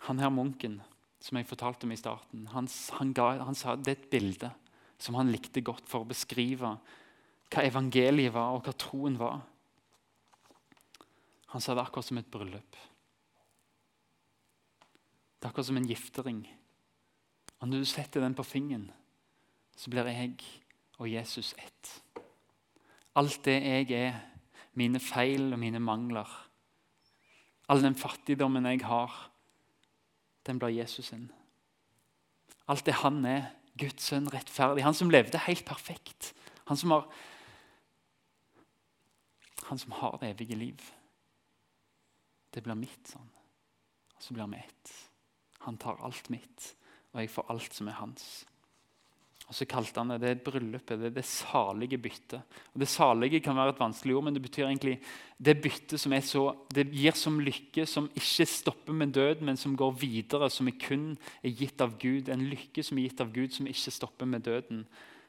Han 0.05 0.21
her 0.21 0.31
munken 0.33 0.79
som 1.25 1.39
jeg 1.39 1.47
fortalte 1.49 1.87
om 1.87 1.93
i 1.95 1.97
starten, 1.97 2.45
han, 2.53 2.67
han, 2.99 3.13
ga, 3.17 3.31
han 3.47 3.57
sa 3.57 3.73
det 3.79 3.91
er 3.91 3.97
et 3.97 4.09
bilde 4.11 4.51
som 5.01 5.17
han 5.17 5.31
likte 5.33 5.63
godt 5.65 5.87
for 5.89 6.03
å 6.03 6.09
beskrive 6.09 6.75
hva 7.51 7.63
evangeliet 7.63 8.33
var, 8.33 8.55
og 8.55 8.65
hva 8.65 8.73
troen 8.77 9.17
var. 9.19 9.39
Han 11.53 11.63
sa 11.63 11.75
det 11.75 11.85
akkurat 11.85 12.07
som 12.07 12.19
et 12.19 12.29
bryllup. 12.31 12.77
Det 15.39 15.45
er 15.45 15.51
akkurat 15.51 15.69
som 15.69 15.79
en 15.79 15.89
giftering. 15.89 16.41
Og 17.61 17.69
når 17.69 17.83
du 17.83 17.89
setter 17.89 18.23
den 18.23 18.35
på 18.37 18.45
fingeren, 18.45 18.89
så 19.75 19.91
blir 19.91 20.07
jeg 20.09 20.35
og 20.99 21.09
Jesus 21.11 21.53
ett. 21.59 21.91
Alt 23.15 23.43
det 23.47 23.59
jeg 23.61 23.91
er, 23.95 24.17
mine 24.75 24.99
feil 24.99 25.53
og 25.53 25.59
mine 25.61 25.79
mangler, 25.79 26.27
all 27.71 27.81
den 27.83 27.95
fattigdommen 27.95 28.67
jeg 28.67 28.83
har, 28.85 29.13
den 30.45 30.59
blir 30.59 30.69
Jesus 30.69 31.09
sin. 31.11 31.31
Alt 32.67 32.85
det 32.85 32.99
han 33.01 33.23
er, 33.25 33.51
Guds 33.77 34.07
sønn, 34.07 34.29
rettferdig, 34.31 34.85
han 34.85 34.95
som 34.95 35.11
levde 35.11 35.41
helt 35.45 35.65
perfekt. 35.67 36.33
Han 36.69 36.77
som 36.79 36.93
har, 36.95 37.09
han 39.67 39.81
som 39.81 39.91
har 39.99 40.17
det 40.21 40.31
evige 40.35 40.55
liv. 40.55 40.85
Det 42.53 42.63
blir 42.63 42.77
mitt 42.79 43.11
sånn. 43.11 43.27
Og 44.15 44.23
så 44.23 44.33
blir 44.33 44.47
vi 44.53 44.61
ett. 44.63 44.93
Han 45.65 45.77
tar 45.81 45.99
alt 46.05 46.29
mitt, 46.29 46.71
og 47.11 47.21
jeg 47.21 47.33
får 47.33 47.51
alt 47.51 47.73
som 47.75 47.89
er 47.89 47.99
hans. 47.99 48.45
Og 49.45 49.53
så 49.53 49.67
kalte 49.69 50.01
han 50.01 50.09
det 50.09 50.23
det 50.23 50.43
bryllupet, 50.45 50.97
det, 50.97 51.11
det 51.13 51.23
salige 51.25 51.99
byttet. 52.01 52.41
Og 52.73 52.81
Det 52.81 52.87
salige 52.89 53.41
kan 53.45 53.55
være 53.55 53.75
et 53.75 53.81
vanskelig 53.81 54.15
ord, 54.17 54.25
men 54.25 54.33
det 54.33 54.41
betyr 54.41 54.65
egentlig 54.65 54.95
det 55.37 55.59
byttet 55.61 56.01
som 56.01 56.15
er 56.17 56.23
så, 56.25 56.47
det 56.73 56.87
gir 56.89 57.13
som 57.13 57.37
lykke, 57.39 57.85
som 57.85 58.09
ikke 58.17 58.47
stopper 58.49 58.97
med 58.97 59.13
død, 59.13 59.43
men 59.45 59.57
som 59.57 59.77
går 59.77 59.93
videre, 60.01 60.49
som 60.49 60.67
er 60.67 60.79
kun 60.81 61.11
er 61.43 61.53
gitt 61.53 61.81
av 61.81 61.93
Gud. 62.01 62.31
En 62.33 62.47
lykke 62.49 62.83
som 62.83 62.97
er 62.97 63.05
gitt 63.05 63.21
av 63.21 63.33
Gud, 63.35 63.53
som 63.53 63.69
ikke 63.69 63.93
stopper 63.93 64.29
med 64.29 64.47
døden. 64.49 64.85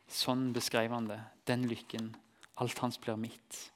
Sånn 0.08 0.48
beskrev 0.56 0.96
han 0.96 1.10
det. 1.12 1.20
Den 1.44 1.68
lykken. 1.68 2.14
Alt 2.56 2.80
hans 2.80 2.96
blir 2.96 3.20
mitt. 3.20 3.66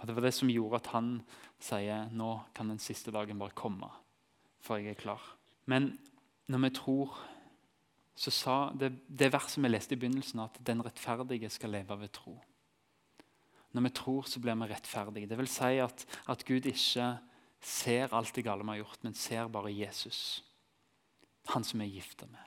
Og 0.00 0.08
Det 0.08 0.16
var 0.16 0.26
det 0.26 0.34
som 0.34 0.50
gjorde 0.50 0.80
at 0.80 0.90
han 0.96 1.20
sier 1.60 2.08
nå 2.10 2.32
kan 2.56 2.72
den 2.72 2.80
siste 2.82 3.12
dagen 3.14 3.38
bare 3.38 3.54
komme, 3.54 3.86
for 4.64 4.80
jeg 4.80 4.96
er 4.96 5.02
klar. 5.02 5.20
Men 5.68 5.92
når 6.50 6.64
vi 6.64 6.70
tror 6.80 7.18
så 8.14 8.32
sa 8.34 8.56
det, 8.76 8.92
det 9.08 9.30
verset 9.32 9.62
vi 9.62 9.70
leste 9.70 9.96
i 9.96 10.00
begynnelsen, 10.00 10.42
at 10.44 10.58
den 10.66 10.82
rettferdige 10.84 11.50
skal 11.50 11.72
leve 11.72 11.96
ved 12.00 12.12
tro. 12.12 12.36
Når 13.72 13.86
vi 13.86 13.92
tror, 13.94 14.26
så 14.26 14.40
blir 14.42 14.58
vi 14.58 14.68
rettferdige. 14.68 15.28
Det 15.30 15.38
vil 15.38 15.48
si 15.48 15.78
at, 15.80 16.04
at 16.28 16.44
Gud 16.44 16.66
ikke 16.66 17.08
ser 17.60 18.14
alt 18.16 18.34
det 18.34 18.44
gale 18.44 18.64
vi 18.64 18.74
har 18.74 18.82
gjort, 18.82 19.04
men 19.04 19.14
ser 19.14 19.48
bare 19.48 19.72
Jesus. 19.72 20.42
Han 21.54 21.64
som 21.64 21.80
vi 21.80 21.86
er 21.86 22.00
gifta 22.00 22.26
med. 22.26 22.46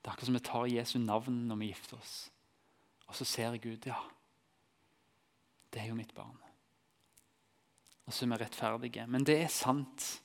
Det 0.00 0.08
er 0.08 0.14
akkurat 0.14 0.30
som 0.30 0.38
vi 0.38 0.44
tar 0.46 0.70
Jesu 0.70 0.98
navn 0.98 1.42
når 1.48 1.60
vi 1.60 1.72
gifter 1.72 1.98
oss. 1.98 2.14
Og 3.10 3.18
så 3.18 3.26
ser 3.26 3.58
Gud 3.60 3.86
ja, 3.86 3.98
det 5.74 5.82
er 5.82 5.90
jo 5.90 5.98
mitt 5.98 6.14
barn. 6.14 6.38
Og 8.06 8.14
så 8.14 8.24
er 8.24 8.32
vi 8.32 8.40
rettferdige. 8.40 9.06
Men 9.06 9.26
det 9.26 9.36
er 9.42 9.52
sant 9.52 10.22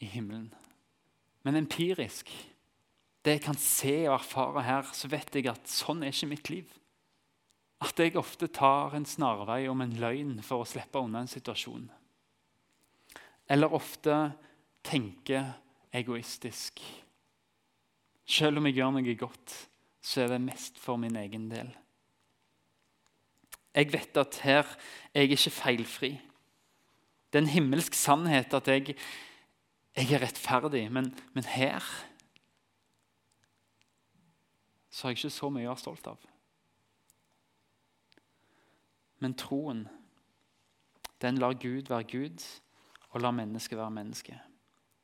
i 0.00 0.06
himmelen. 0.06 0.48
Men 1.48 1.62
empirisk 1.62 2.28
det 3.24 3.38
jeg 3.38 3.44
kan 3.46 3.56
se 3.60 3.94
og 4.08 4.18
erfare 4.18 4.62
her, 4.66 4.90
så 4.92 5.08
vet 5.08 5.34
jeg 5.36 5.48
at 5.50 5.68
sånn 5.68 6.04
er 6.04 6.12
ikke 6.12 6.28
mitt 6.30 6.50
liv. 6.52 6.68
At 7.84 8.00
jeg 8.00 8.16
ofte 8.20 8.50
tar 8.52 8.94
en 8.96 9.06
snarvei 9.08 9.62
om 9.70 9.80
en 9.84 9.96
løgn 10.00 10.38
for 10.44 10.62
å 10.62 10.68
slippe 10.68 11.00
unna 11.00 11.22
en 11.24 11.30
situasjon. 11.30 11.86
Eller 13.48 13.74
ofte 13.74 14.16
tenker 14.84 15.50
egoistisk. 15.96 16.82
Selv 18.28 18.60
om 18.60 18.68
jeg 18.68 18.78
gjør 18.78 18.94
noe 18.96 19.16
godt, 19.18 19.54
så 20.04 20.24
er 20.24 20.34
det 20.34 20.42
mest 20.44 20.80
for 20.80 21.00
min 21.00 21.16
egen 21.20 21.48
del. 21.52 21.70
Jeg 23.72 23.92
vet 23.94 24.20
at 24.20 24.42
her 24.44 24.66
er 25.14 25.24
jeg 25.24 25.38
ikke 25.38 25.56
feilfri. 25.58 26.12
Det 27.28 27.40
er 27.40 27.44
en 27.44 27.56
himmelsk 27.56 27.96
sannhet 27.96 28.54
at 28.56 28.68
jeg, 28.72 28.96
jeg 29.98 30.12
er 30.16 30.22
rettferdig, 30.22 30.86
men, 30.92 31.10
men 31.34 31.44
her 31.44 31.84
så 34.90 35.06
har 35.06 35.12
jeg 35.12 35.18
ikke 35.18 35.30
så 35.30 35.50
mye 35.54 35.66
å 35.68 35.72
være 35.72 35.82
stolt 35.82 36.08
av. 36.10 36.26
Men 39.22 39.34
troen, 39.38 39.84
den 41.22 41.40
lar 41.42 41.56
Gud 41.58 41.90
være 41.90 42.06
Gud 42.10 42.44
og 43.10 43.22
lar 43.22 43.34
mennesket 43.34 43.78
være 43.78 43.94
menneske. 43.94 44.38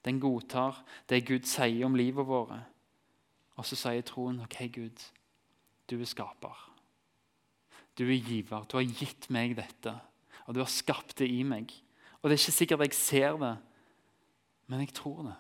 Den 0.05 0.21
godtar 0.23 0.83
det 1.11 1.25
Gud 1.27 1.47
sier 1.49 1.87
om 1.87 1.97
livet 1.99 2.27
vårt. 2.29 2.55
Og 3.55 3.67
så 3.67 3.79
sier 3.79 4.05
troen 4.07 4.43
OK, 4.45 4.59
Gud, 4.75 5.05
du 5.91 6.01
er 6.01 6.11
skaper. 6.11 6.59
Du 7.99 8.05
er 8.09 8.19
giver. 8.19 8.67
Du 8.69 8.77
har 8.79 8.87
gitt 8.87 9.31
meg 9.31 9.55
dette, 9.59 9.95
og 10.47 10.55
du 10.55 10.63
har 10.63 10.71
skapt 10.71 11.19
det 11.21 11.31
i 11.31 11.43
meg. 11.47 11.71
Og 12.21 12.31
Det 12.31 12.37
er 12.37 12.43
ikke 12.43 12.59
sikkert 12.59 12.85
jeg 12.89 12.99
ser 12.99 13.39
det, 13.39 13.55
men 14.67 14.85
jeg 14.85 14.95
tror 14.97 15.23
det. 15.27 15.35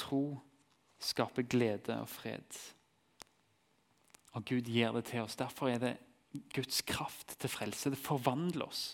Tro 0.00 0.22
skaper 1.02 1.42
glede 1.42 1.98
og 2.00 2.08
fred. 2.08 2.58
Og 4.32 4.44
Gud 4.48 4.70
gir 4.70 4.94
det 4.96 5.04
til 5.10 5.24
oss. 5.24 5.36
Derfor 5.36 5.68
er 5.68 5.78
det 5.82 5.96
Guds 6.54 6.80
kraft 6.88 7.36
til 7.38 7.50
frelse. 7.52 7.92
Det 7.92 8.00
forvandler 8.00 8.66
oss. 8.66 8.84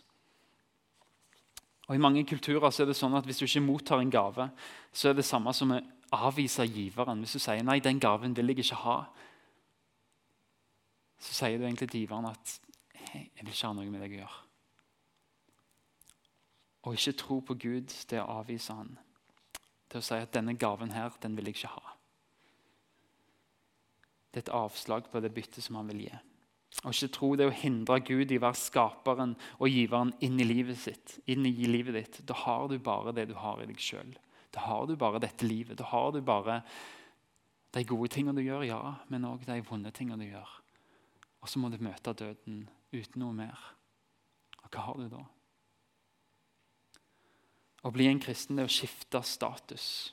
Og 1.88 1.94
I 1.94 2.02
mange 2.02 2.24
kulturer 2.28 2.70
så 2.70 2.82
er 2.84 2.90
det 2.90 2.98
sånn 2.98 3.16
at 3.16 3.24
hvis 3.24 3.38
du 3.40 3.46
ikke 3.46 3.64
mottar 3.64 4.02
en 4.02 4.12
gave, 4.12 4.50
så 4.92 5.08
er 5.08 5.16
det 5.16 5.24
samme 5.24 5.54
som 5.56 5.72
å 5.72 5.80
avvise 6.28 6.66
giveren. 6.68 7.22
Hvis 7.24 7.38
du 7.38 7.40
sier 7.40 7.62
'nei, 7.62 7.78
den 7.80 8.00
gaven 8.00 8.36
vil 8.36 8.48
jeg 8.52 8.58
ikke 8.58 8.82
ha', 8.82 9.06
så 11.18 11.32
sier 11.34 11.58
du 11.58 11.64
egentlig 11.64 11.90
til 11.90 12.00
giveren 12.00 12.26
at 12.26 12.60
'jeg 13.14 13.30
vil 13.40 13.54
ikke 13.54 13.66
ha 13.66 13.72
noe 13.72 13.90
med 13.90 14.00
deg 14.00 14.12
å 14.12 14.20
gjøre'. 14.20 14.47
Å 16.88 16.94
ikke 16.96 17.18
tro 17.20 17.42
på 17.44 17.56
Gud, 17.60 17.92
det 18.08 18.16
er 18.16 18.24
å 18.24 18.40
avvise 18.40 18.72
han. 18.72 18.94
Til 19.92 20.00
å 20.00 20.04
si 20.04 20.16
at 20.16 20.32
'denne 20.32 20.56
gaven 20.56 20.94
her, 20.96 21.12
den 21.20 21.36
vil 21.36 21.50
jeg 21.50 21.56
ikke 21.56 21.74
ha'. 21.74 21.92
Det 24.32 24.40
er 24.40 24.46
et 24.48 24.56
avslag 24.56 25.10
på 25.12 25.20
det 25.20 25.34
byttet 25.34 25.64
som 25.64 25.76
han 25.76 25.88
vil 25.88 26.00
gi. 26.06 26.14
Å 26.84 26.92
ikke 26.92 27.12
tro 27.12 27.34
det 27.36 27.48
å 27.48 27.54
hindre 27.54 28.00
Gud 28.00 28.30
i 28.30 28.38
å 28.38 28.44
være 28.44 28.60
skaperen 28.60 29.36
og 29.58 29.68
giveren 29.68 30.12
inn 30.20 30.40
i 30.40 30.44
livet 30.44 30.78
sitt. 30.78 31.18
inn 31.26 31.44
i 31.46 31.66
livet 31.66 31.94
ditt. 31.94 32.26
Da 32.26 32.34
har 32.34 32.68
du 32.68 32.78
bare 32.78 33.12
det 33.12 33.28
du 33.28 33.34
har 33.34 33.60
i 33.60 33.66
deg 33.66 33.76
sjøl. 33.76 34.16
Da 34.52 34.60
har 34.60 34.86
du 34.86 34.96
bare 34.96 35.18
dette 35.18 35.46
livet. 35.46 35.78
Da 35.78 35.84
har 35.84 36.12
du 36.12 36.20
bare 36.20 36.62
de 37.72 37.84
gode 37.84 38.08
tingene 38.08 38.36
du 38.36 38.42
gjør, 38.42 38.64
ja, 38.64 38.94
men 39.08 39.24
òg 39.24 39.44
de 39.44 39.60
vonde 39.60 39.90
tingene 39.90 40.24
du 40.24 40.30
gjør. 40.30 40.48
Og 41.42 41.48
så 41.48 41.58
må 41.58 41.68
du 41.70 41.78
møte 41.78 42.14
døden 42.14 42.68
uten 42.92 43.20
noe 43.20 43.32
mer. 43.32 43.58
Og 44.62 44.70
hva 44.70 44.80
har 44.80 44.94
du 44.94 45.08
da? 45.08 45.24
Å 47.86 47.92
bli 47.94 48.08
en 48.10 48.20
kristen 48.20 48.58
er 48.58 48.66
å 48.66 48.72
skifte 48.72 49.20
status. 49.22 50.12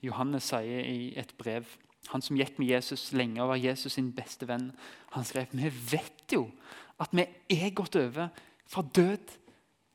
Johannes 0.00 0.46
sier 0.52 0.84
i 0.86 1.12
et 1.18 1.32
brev 1.38 1.66
han 2.08 2.22
som 2.24 2.38
gikk 2.38 2.56
med 2.58 2.70
Jesus 2.72 3.10
lenge 3.14 3.42
og 3.42 3.52
var 3.52 3.60
Jesus 3.60 3.94
sin 3.94 4.10
beste 4.14 4.48
venn, 4.48 4.70
han 5.14 5.26
skrev 5.26 5.52
vi 5.52 5.68
vet 5.92 6.34
jo 6.34 6.46
at 7.00 7.12
vi 7.14 7.26
er 7.54 7.74
gått 7.76 7.96
over 8.00 8.32
fra 8.70 8.82
død 8.82 9.36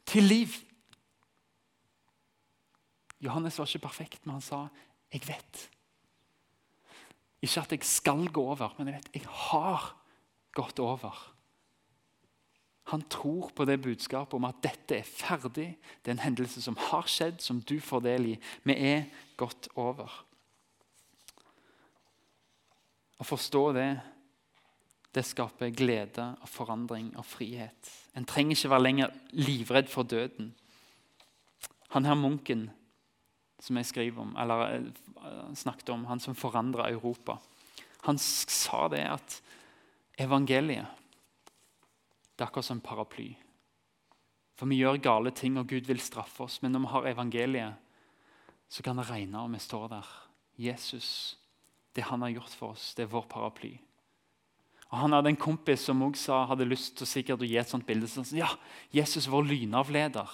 til 0.10 0.28
liv. 0.30 0.56
Johannes 3.24 3.58
var 3.60 3.70
ikke 3.70 3.88
perfekt, 3.88 4.26
men 4.26 4.38
han 4.38 4.42
sa 4.42 4.68
'jeg 5.12 5.22
vet'. 5.28 5.70
Ikke 7.42 7.62
at 7.62 7.72
jeg 7.72 7.84
skal 7.84 8.28
gå 8.28 8.42
over, 8.42 8.74
men 8.78 8.88
jeg 8.88 8.96
vet 8.96 9.13
jeg 9.13 9.26
har 9.26 9.96
gått 10.54 10.80
over. 10.80 11.35
Han 12.91 13.02
tror 13.10 13.50
på 13.56 13.65
det 13.65 13.80
budskapet 13.82 14.38
om 14.38 14.45
at 14.45 14.62
dette 14.62 15.00
er 15.00 15.08
ferdig. 15.08 15.71
Det 16.04 16.12
er 16.12 16.17
en 16.19 16.26
hendelse 16.28 16.62
som 16.62 16.78
har 16.91 17.08
skjedd, 17.10 17.39
som 17.41 17.62
du 17.65 17.80
får 17.82 18.04
del 18.06 18.28
i. 18.34 18.36
Vi 18.63 18.76
er 18.78 19.08
gått 19.39 19.71
over. 19.74 20.12
Å 23.17 23.26
forstå 23.26 23.63
det, 23.74 23.89
det 25.15 25.24
skaper 25.26 25.74
glede 25.74 26.28
og 26.43 26.52
forandring 26.52 27.13
og 27.17 27.26
frihet. 27.26 27.89
En 28.13 28.28
trenger 28.28 28.58
ikke 28.58 28.74
være 28.76 28.86
lenger 28.86 29.15
livredd 29.34 29.89
for 29.89 30.06
døden. 30.06 30.52
Han 31.95 32.06
her 32.06 32.19
munken 32.19 32.67
som 33.63 33.80
jeg 33.80 33.89
skriver 33.89 34.21
om, 34.21 34.36
eller 34.38 34.76
eh, 34.76 35.54
snakket 35.58 35.89
om, 35.95 36.06
han 36.06 36.21
som 36.21 36.36
forandra 36.38 36.89
Europa, 36.91 37.39
han 38.06 38.19
sa 38.21 38.86
det 38.91 39.02
at 39.10 39.39
evangeliet 40.21 41.05
det 42.36 42.43
er 42.43 42.50
akkurat 42.50 42.67
som 42.67 42.78
en 42.78 42.84
paraply. 42.86 43.30
For 44.56 44.67
vi 44.71 44.80
gjør 44.80 45.02
gale 45.04 45.32
ting, 45.36 45.58
og 45.60 45.67
Gud 45.67 45.88
vil 45.88 46.00
straffe 46.04 46.43
oss. 46.43 46.62
Men 46.63 46.76
når 46.76 46.86
vi 46.86 46.91
har 46.93 47.10
evangeliet, 47.12 47.74
så 48.69 48.84
kan 48.84 49.00
det 49.00 49.10
regne, 49.10 49.41
og 49.41 49.52
vi 49.54 49.60
står 49.60 49.89
der. 49.95 50.13
Jesus 50.56 51.10
det 51.95 52.04
han 52.10 52.21
har 52.21 52.34
gjort 52.36 52.56
for 52.56 52.76
oss, 52.76 52.93
det 52.95 53.06
er 53.06 53.12
vår 53.12 53.28
paraply. 53.32 53.71
Og 54.91 54.98
Han 55.00 55.15
hadde 55.15 55.32
en 55.32 55.39
kompis 55.39 55.88
som 55.88 56.04
også 56.06 56.43
hadde 56.50 56.67
lyst 56.67 56.98
til 57.00 57.08
sikkert 57.10 57.41
å 57.41 57.48
gi 57.48 57.58
et 57.58 57.71
sånt 57.71 57.88
bilde. 57.88 58.08
Sånn, 58.08 58.28
ja, 58.38 58.52
Jesus 58.93 59.30
vår 59.32 59.48
lynavleder. 59.50 60.34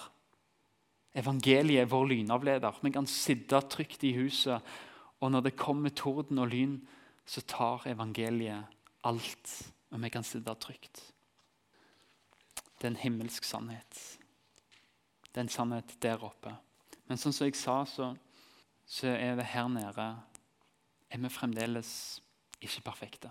Evangeliet 1.18 1.84
er 1.84 1.92
vår 1.92 2.10
lynavleder. 2.12 2.82
Vi 2.84 2.92
kan 2.94 3.08
sitte 3.10 3.62
trygt 3.72 4.04
i 4.08 4.14
huset, 4.18 4.60
og 5.22 5.32
når 5.32 5.48
det 5.48 5.60
kommer 5.60 5.94
torden 5.94 6.42
og 6.42 6.52
lyn, 6.52 6.80
så 7.26 7.44
tar 7.48 7.86
evangeliet 7.92 8.68
alt, 9.08 9.56
og 9.94 10.02
vi 10.04 10.12
kan 10.14 10.26
sitte 10.26 10.56
trygt. 10.60 11.04
Det 12.82 12.88
er 12.88 12.96
en 12.96 13.04
himmelsk 13.04 13.46
sannhet. 13.46 13.98
Det 15.30 15.38
er 15.38 15.46
en 15.46 15.54
sannhet 15.54 15.94
der 16.02 16.24
oppe. 16.26 16.56
Men 17.06 17.20
sånn 17.22 17.36
som 17.36 17.46
jeg 17.46 17.60
sa, 17.60 17.84
så, 17.86 18.08
så 18.90 19.12
er 19.14 19.36
det 19.38 19.52
her 19.54 19.68
nede 19.70 20.08
er 21.12 21.22
vi 21.22 21.30
fremdeles 21.30 21.92
ikke 22.64 22.88
perfekte. 22.88 23.30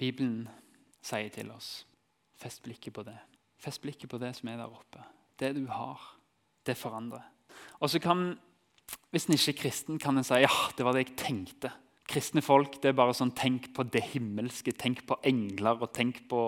Bibelen 0.00 0.48
sier 1.04 1.30
til 1.30 1.52
oss 1.54 1.84
fest 2.40 2.64
blikket 2.64 2.96
på 2.96 3.04
det. 3.06 3.16
Fest 3.62 3.80
blikket 3.84 4.10
på 4.10 4.18
det 4.18 4.32
som 4.36 4.50
er 4.50 4.58
der 4.58 4.72
oppe. 4.74 5.04
Det 5.38 5.52
du 5.54 5.68
har, 5.70 6.00
det 6.66 6.74
forandrer. 6.76 7.22
Og 7.78 7.90
så 7.90 8.02
kan, 8.02 8.34
Hvis 9.10 9.26
en 9.26 9.34
ikke 9.34 9.50
er 9.50 9.60
kristen, 9.62 9.98
kan 9.98 10.18
en 10.18 10.24
si 10.24 10.34
ja, 10.42 10.50
det 10.76 10.84
var 10.84 10.92
det 10.92 11.06
jeg 11.06 11.16
tenkte. 11.16 11.70
Kristne 12.10 12.42
folk 12.42 12.82
det 12.82 12.90
er 12.90 12.98
bare 12.98 13.14
sånn, 13.14 13.30
tenk 13.32 13.70
på 13.72 13.86
det 13.86 14.02
himmelske, 14.12 14.72
tenk 14.72 15.06
på 15.06 15.16
engler 15.22 15.80
og 15.80 15.92
tenk 15.94 16.24
på 16.28 16.40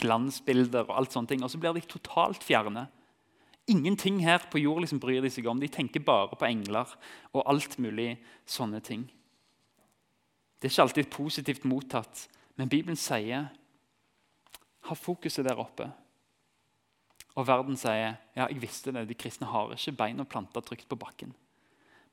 glansbilder. 0.00 0.88
og 0.88 0.96
alt 0.98 1.12
sånne 1.12 1.28
ting. 1.28 1.42
Og 1.44 1.50
så 1.50 1.58
blir 1.58 1.74
de 1.74 1.80
totalt 1.80 2.44
fjerne. 2.44 2.86
Ingenting 3.66 4.20
her 4.20 4.44
på 4.50 4.60
jord 4.60 4.82
liksom 4.84 5.00
bryr 5.00 5.22
de 5.22 5.30
seg 5.30 5.46
om. 5.46 5.60
De 5.60 5.68
tenker 5.68 6.04
bare 6.04 6.36
på 6.36 6.44
engler 6.46 6.88
og 7.32 7.44
alt 7.46 7.78
mulig 7.78 8.18
sånne 8.46 8.80
ting. 8.84 9.06
Det 10.60 10.68
er 10.68 10.72
ikke 10.72 10.82
alltid 10.82 11.10
positivt 11.12 11.64
mottatt, 11.68 12.28
men 12.56 12.68
Bibelen 12.68 12.96
sier 12.96 13.50
ha 14.84 14.94
fokuset 14.96 15.44
der 15.44 15.60
oppe. 15.60 15.88
Og 17.34 17.46
verden 17.48 17.76
sier 17.76 18.14
ja, 18.36 18.46
jeg 18.46 18.60
visste 18.62 18.92
det, 18.94 19.06
de 19.08 19.16
kristne 19.18 19.48
har 19.50 19.72
ikke 19.74 19.96
bein 19.98 20.22
og 20.22 20.28
planter 20.30 20.64
trygt 20.64 20.88
på 20.88 20.98
bakken. 21.00 21.34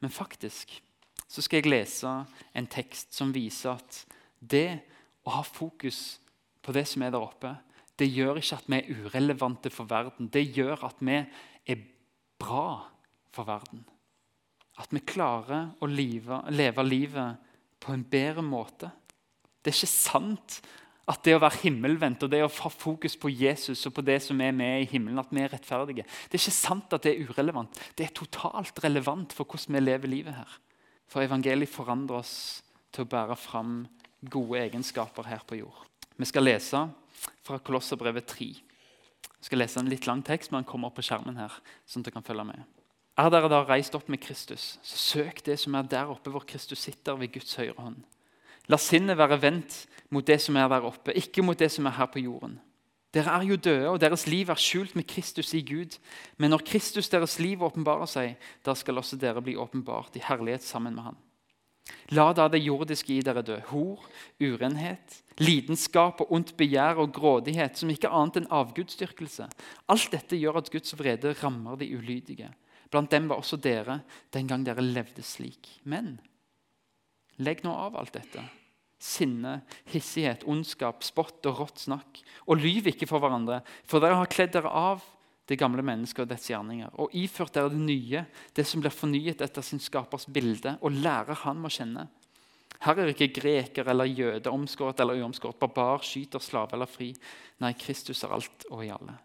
Men 0.01 0.09
faktisk 0.09 0.81
så 1.27 1.43
skal 1.43 1.61
jeg 1.61 1.71
lese 1.71 2.09
en 2.57 2.67
tekst 2.67 3.13
som 3.15 3.31
viser 3.31 3.77
at 3.77 4.01
det 4.39 4.81
å 5.23 5.37
ha 5.37 5.43
fokus 5.45 6.17
på 6.61 6.73
det 6.75 6.83
som 6.89 7.05
er 7.05 7.13
der 7.13 7.23
oppe, 7.23 7.53
det 8.01 8.09
gjør 8.09 8.39
ikke 8.41 8.57
at 8.57 8.69
vi 8.71 8.79
er 8.79 9.05
urelevante 9.05 9.71
for 9.73 9.89
verden. 9.89 10.29
Det 10.33 10.47
gjør 10.55 10.87
at 10.87 11.01
vi 11.05 11.19
er 11.21 11.81
bra 12.41 12.81
for 13.33 13.45
verden. 13.47 13.83
At 14.81 14.89
vi 14.89 15.03
klarer 15.05 15.75
å 15.77 15.89
leve, 15.89 16.41
leve 16.49 16.85
livet 16.87 17.51
på 17.81 17.93
en 17.93 18.05
bedre 18.07 18.43
måte. 18.45 18.89
Det 19.61 19.69
er 19.69 19.77
ikke 19.77 19.91
sant 19.91 20.61
at 21.11 21.21
det 21.25 21.35
å 21.35 21.41
være 21.41 21.63
himmelvendt 21.65 22.23
og 22.25 22.31
det 22.31 22.41
å 22.45 22.49
ha 22.49 22.71
fokus 22.71 23.17
på 23.19 23.29
Jesus 23.33 23.83
og 23.89 23.95
på 23.97 24.05
det 24.05 24.19
som 24.23 24.41
er 24.41 24.53
med 24.55 24.83
i 24.83 24.89
himmelen, 24.93 25.19
at 25.19 25.31
vi 25.33 25.43
er 25.43 25.51
rettferdige, 25.51 26.05
det 26.05 26.37
er 26.37 26.41
ikke 26.41 26.55
sant 26.55 26.93
at 26.95 27.05
det 27.05 27.13
er 27.13 27.29
urelevant. 27.29 27.79
Det 27.97 28.07
er 28.07 28.15
totalt 28.15 28.81
relevant 28.85 29.35
for 29.35 29.49
hvordan 29.49 29.77
vi 29.77 29.83
lever 29.83 30.13
livet 30.13 30.37
her. 30.37 30.57
For 31.11 31.25
evangeliet 31.25 31.73
forandrer 31.73 32.21
oss 32.21 32.35
til 32.93 33.05
å 33.05 33.11
bære 33.11 33.37
fram 33.39 33.81
gode 34.31 34.61
egenskaper 34.61 35.27
her 35.27 35.43
på 35.47 35.59
jord. 35.59 35.90
Vi 36.17 36.27
skal 36.27 36.45
lese 36.45 36.83
fra 37.45 37.59
Kolosserbrevet 37.59 38.27
3. 38.29 38.49
Jeg 39.41 39.47
skal 39.47 39.61
lese 39.63 39.81
en 39.81 39.89
litt 39.89 40.05
lang 40.09 40.21
tekst, 40.25 40.51
men 40.51 40.61
den 40.61 40.69
kommer 40.69 40.91
opp 40.91 40.99
på 40.99 41.05
skjermen 41.05 41.39
her. 41.39 41.53
sånn 41.85 42.03
at 42.03 42.11
du 42.11 42.15
kan 42.15 42.25
følge 42.25 42.45
med. 42.45 42.63
Er 43.17 43.29
dere 43.29 43.49
da 43.51 43.63
reist 43.67 43.95
opp 43.97 44.07
med 44.09 44.21
Kristus, 44.23 44.77
så 44.81 44.97
søk 44.97 45.43
det 45.45 45.59
som 45.59 45.75
er 45.75 45.83
der 45.83 46.09
oppe 46.09 46.31
hvor 46.31 46.45
Kristus 46.47 46.79
sitter 46.79 47.17
ved 47.19 47.33
Guds 47.33 47.55
høyre 47.59 47.77
hånd. 47.77 47.99
La 48.69 48.77
sinnet 48.77 49.17
være 49.17 49.41
vendt 49.41 49.85
mot 50.09 50.25
det 50.25 50.39
som 50.41 50.55
er 50.55 50.69
der 50.71 50.85
oppe, 50.87 51.13
ikke 51.17 51.43
mot 51.43 51.59
det 51.59 51.71
som 51.73 51.89
er 51.89 51.97
her 51.97 52.07
på 52.11 52.23
jorden. 52.23 52.59
Dere 53.11 53.33
er 53.35 53.43
jo 53.43 53.57
døde, 53.59 53.89
og 53.89 53.99
deres 53.99 54.23
liv 54.27 54.49
er 54.49 54.59
skjult 54.59 54.95
med 54.95 55.03
Kristus 55.03 55.51
i 55.53 55.61
Gud. 55.67 55.97
Men 56.37 56.53
når 56.53 56.63
Kristus, 56.63 57.09
deres 57.11 57.39
liv, 57.43 57.59
åpenbarer 57.63 58.07
seg, 58.07 58.37
da 58.63 58.75
skal 58.77 59.01
også 59.01 59.19
dere 59.19 59.43
bli 59.43 59.57
åpenbart 59.59 60.15
i 60.15 60.23
herlighet 60.23 60.63
sammen 60.63 60.95
med 60.95 61.09
ham. 61.09 61.17
La 62.11 62.29
da 62.35 62.47
det 62.51 62.59
jordiske 62.61 63.13
i 63.15 63.21
dere 63.23 63.43
dø, 63.45 63.57
hor, 63.71 64.03
urenhet, 64.43 65.21
lidenskap 65.41 66.21
og 66.23 66.33
ondt 66.35 66.53
begjær 66.59 66.99
og 67.01 67.13
grådighet, 67.15 67.77
som 67.79 67.91
ikke 67.91 68.11
annet 68.11 68.41
enn 68.41 68.49
avgudsdyrkelse. 68.51 69.47
Alt 69.91 70.09
dette 70.13 70.39
gjør 70.39 70.59
at 70.61 70.71
Guds 70.73 70.95
vrede 70.99 71.33
rammer 71.41 71.79
de 71.79 71.87
ulydige. 71.95 72.51
Blant 72.91 73.11
dem 73.13 73.29
var 73.31 73.39
også 73.39 73.59
dere 73.61 74.01
den 74.35 74.49
gang 74.49 74.65
dere 74.67 74.83
levde 74.83 75.23
slik. 75.23 75.69
Men 75.87 76.17
legg 77.39 77.63
nå 77.63 77.71
av 77.71 77.95
alt 77.99 78.17
dette. 78.19 78.43
Sinne, 79.01 79.61
hissighet, 79.89 80.43
ondskap, 80.45 81.01
spott 81.07 81.47
og 81.49 81.63
rått 81.63 81.87
snakk. 81.87 82.19
Og 82.45 82.59
lyv 82.61 82.91
ikke 82.91 83.07
for 83.09 83.23
hverandre, 83.23 83.63
for 83.87 84.03
dere 84.03 84.19
har 84.19 84.29
kledd 84.29 84.53
dere 84.57 84.69
av 84.69 85.07
det 85.51 85.59
gamle 85.59 85.83
mennesket 85.85 86.23
og 86.23 86.31
dets 86.31 86.49
gjerninger, 86.49 86.91
og 87.01 87.13
iført 87.17 87.53
dere 87.57 87.71
det 87.73 87.81
nye, 87.83 88.25
det 88.55 88.65
som 88.67 88.83
blir 88.83 88.93
fornyet 88.95 89.43
etter 89.43 89.65
sin 89.65 89.81
skapers 89.83 90.27
bilde, 90.31 90.77
og 90.81 90.95
lærer 91.03 91.43
han 91.43 91.65
å 91.67 91.71
kjenne. 91.71 92.07
Her 92.81 92.97
er 92.97 93.11
ikke 93.11 93.29
greker 93.35 93.89
eller 93.91 94.09
jøde, 94.09 94.49
omskåret 94.49 95.03
eller 95.03 95.19
uomskåret, 95.21 95.59
barbar, 95.61 96.01
skyter, 96.05 96.41
slave 96.41 96.73
eller 96.73 96.89
fri. 96.89 97.11
Nei, 97.61 97.75
Kristus 97.77 98.23
er 98.25 98.33
alt 98.33 98.65
og 98.71 98.81
i 98.85 98.89
alle. 98.93 99.19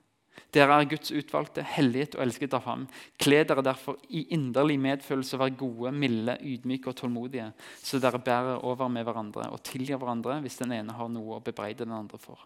Dere 0.53 0.77
er 0.77 0.89
Guds 0.89 1.11
utvalgte, 1.13 1.65
helliget 1.65 2.15
og 2.17 2.23
elsket 2.27 2.55
av 2.57 2.67
ham. 2.69 2.85
Kle 3.21 3.43
dere 3.49 3.65
derfor 3.65 3.97
i 4.13 4.27
inderlig 4.37 4.77
medfølelse 4.81 5.37
og 5.37 5.43
vær 5.43 5.57
gode, 5.63 5.93
milde, 5.97 6.37
ydmyke 6.45 6.93
og 6.93 6.99
tålmodige, 7.01 7.49
så 7.81 8.01
dere 8.01 8.21
bærer 8.25 8.65
over 8.65 8.93
med 8.93 9.05
hverandre 9.09 9.49
og 9.53 9.63
tilgir 9.67 10.01
hverandre 10.01 10.39
hvis 10.45 10.61
den 10.63 10.77
ene 10.77 10.97
har 10.97 11.11
noe 11.13 11.39
å 11.39 11.45
bebreide 11.45 11.85
den 11.85 11.97
andre 11.97 12.21
for. 12.21 12.45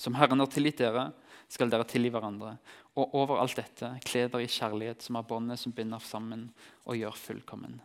Som 0.00 0.16
Herren 0.18 0.42
har 0.42 0.50
tilgitt 0.50 0.82
dere, 0.82 1.10
skal 1.50 1.70
dere 1.70 1.86
tilgi 1.88 2.12
hverandre. 2.14 2.54
Og 2.98 3.14
over 3.18 3.40
alt 3.42 3.58
dette 3.58 3.90
kle 4.06 4.26
dere 4.30 4.46
i 4.46 4.50
kjærlighet, 4.50 5.02
som 5.02 5.18
er 5.18 5.26
båndet 5.26 5.60
som 5.60 5.74
binder 5.74 6.02
sammen 6.02 6.48
og 6.84 6.98
gjør 6.98 7.18
fullkommen. 7.18 7.80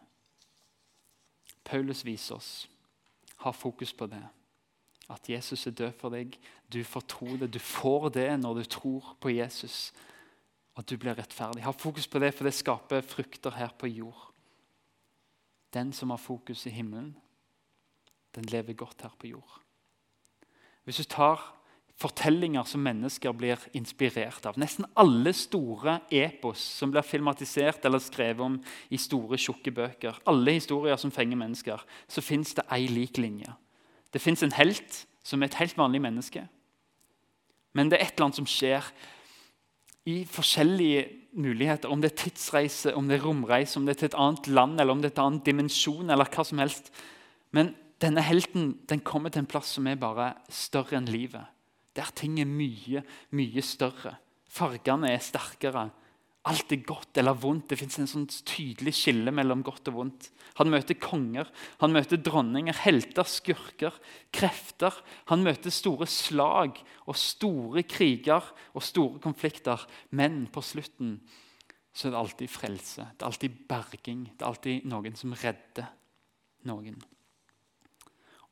Paulus 1.65 2.04
viser 2.06 2.38
oss. 2.38 2.51
Ha 3.41 3.51
fokus 3.51 3.93
på 3.93 4.08
det. 4.12 4.21
At 5.10 5.30
Jesus 5.30 5.65
er 5.67 5.73
død 5.78 5.97
for 5.99 6.13
deg. 6.13 6.38
Du 6.69 6.84
får 6.86 7.08
tro 7.10 7.38
det. 7.41 7.51
Du 7.54 7.60
får 7.62 8.10
det 8.13 8.30
når 8.41 8.62
du 8.62 8.69
tror 8.78 9.15
på 9.21 9.34
Jesus. 9.34 9.89
Og 10.75 10.86
du 10.89 10.97
blir 10.97 11.17
rettferdig. 11.17 11.63
Ha 11.65 11.73
fokus 11.73 12.08
på 12.08 12.21
det, 12.21 12.34
for 12.36 12.45
det 12.45 12.54
skaper 12.54 13.06
frukter 13.06 13.58
her 13.58 13.73
på 13.78 13.89
jord. 13.89 14.32
Den 15.73 15.93
som 15.93 16.13
har 16.13 16.21
fokus 16.21 16.65
i 16.65 16.73
himmelen, 16.73 17.15
den 18.36 18.45
lever 18.51 18.73
godt 18.73 19.01
her 19.01 19.13
på 19.19 19.28
jord. 19.28 19.60
Hvis 20.84 21.01
du 21.01 21.04
tar 21.04 21.41
fortellinger 21.95 22.67
som 22.67 22.84
mennesker 22.84 23.31
blir 23.38 23.62
inspirert 23.77 24.45
av 24.49 24.58
Nesten 24.60 24.88
alle 24.99 25.31
store 25.36 26.01
epos 26.12 26.60
som 26.60 26.91
blir 26.91 27.05
filmatisert 27.08 27.86
eller 27.88 28.03
skrevet 28.03 28.43
om 28.43 28.58
i 28.91 28.99
store, 28.99 29.39
tjukke 29.39 29.71
bøker, 29.71 30.19
alle 30.27 30.58
historier 30.58 30.99
som 30.99 31.13
fenger 31.15 31.39
mennesker, 31.39 31.86
så 32.08 32.23
fins 32.23 32.53
det 32.58 32.67
ei 32.75 32.89
lik 32.91 33.19
linje. 33.21 33.53
Det 34.12 34.21
fins 34.23 34.43
en 34.43 34.55
helt 34.55 35.05
som 35.25 35.41
er 35.41 35.49
et 35.49 35.60
helt 35.62 35.77
vanlig 35.79 36.03
menneske. 36.03 36.43
Men 37.75 37.89
det 37.91 37.99
er 37.99 38.05
et 38.05 38.15
eller 38.15 38.29
annet 38.29 38.41
som 38.41 38.49
skjer 38.49 38.91
i 40.05 40.19
forskjellige 40.29 41.08
muligheter. 41.36 41.89
Om 41.91 42.03
det 42.03 42.12
er 42.12 42.21
tidsreise, 42.23 42.93
om 42.95 43.08
det 43.10 43.17
er 43.17 43.25
romreise, 43.25 43.79
om 43.79 43.88
det 43.88 43.95
er 43.95 44.03
til 44.03 44.12
et 44.12 44.19
annet 44.21 44.47
land 44.47 44.79
eller 44.79 44.95
om 44.95 45.01
det 45.01 45.12
er 45.12 45.17
en 45.17 45.25
annen 45.25 45.43
dimensjon. 45.47 46.10
eller 46.10 46.29
hva 46.29 46.45
som 46.45 46.62
helst. 46.62 46.91
Men 47.51 47.73
denne 48.03 48.21
helten 48.21 48.79
den 48.88 48.99
kommer 48.99 49.31
til 49.31 49.43
en 49.43 49.49
plass 49.49 49.75
som 49.75 49.88
er 49.88 49.99
bare 49.99 50.34
større 50.49 50.99
enn 50.99 51.10
livet. 51.10 51.43
Der 51.95 52.12
ting 52.15 52.39
er 52.41 52.49
mye, 52.49 53.03
mye 53.36 53.63
større. 53.63 54.17
Fargene 54.51 55.13
er 55.13 55.23
sterkere. 55.23 55.89
Alt 56.45 56.73
er 56.75 56.84
godt 56.86 57.17
eller 57.17 57.34
vondt. 57.41 57.71
Det 57.71 57.79
fins 57.79 57.97
en 57.97 58.10
sånn 58.10 58.27
tydelig 58.29 58.93
skille 58.99 59.31
mellom 59.34 59.63
godt 59.65 59.89
og 59.89 59.97
vondt. 59.97 60.27
Han 60.60 60.69
møter 60.71 60.97
konger, 61.01 61.49
han 61.81 61.95
møter 61.95 62.21
dronninger, 62.21 62.77
helter, 62.86 63.25
skurker, 63.27 63.95
krefter. 64.36 64.93
Han 65.31 65.41
møter 65.43 65.73
store 65.73 66.08
slag 66.08 66.77
og 67.08 67.17
store 67.17 67.84
kriger 67.89 68.45
og 68.75 68.86
store 68.86 69.19
konflikter. 69.23 69.88
Men 70.13 70.45
på 70.53 70.63
slutten 70.63 71.17
så 71.95 72.10
er 72.10 72.13
det 72.13 72.21
alltid 72.21 72.51
frelse, 72.51 73.10
det 73.15 73.23
er 73.23 73.29
alltid 73.31 73.60
berging. 73.69 74.25
Det 74.36 74.43
er 74.43 74.49
alltid 74.51 74.88
noen 74.91 75.15
som 75.17 75.36
redder 75.39 75.89
noen. 76.67 76.99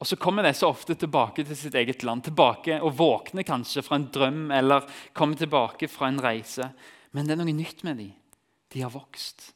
Og 0.04 0.08
Så 0.08 0.18
kommer 0.20 0.44
de 0.44 0.52
så 0.52 0.68
ofte 0.68 0.98
tilbake 1.00 1.46
til 1.48 1.56
sitt 1.56 1.76
eget 1.80 2.02
land, 2.04 2.26
tilbake 2.26 2.76
og 2.84 2.98
våkner 3.00 3.46
kanskje 3.48 3.86
fra 3.88 3.96
en 3.96 4.10
drøm 4.12 4.50
eller 4.52 4.84
kommer 5.16 5.40
tilbake 5.40 5.88
fra 5.88 6.10
en 6.12 6.20
reise. 6.20 6.66
Men 7.16 7.24
det 7.24 7.38
er 7.38 7.40
noe 7.40 7.54
nytt 7.56 7.86
med 7.88 8.02
dem. 8.02 8.10
De 8.74 8.82
har 8.84 8.92
vokst. 8.92 9.54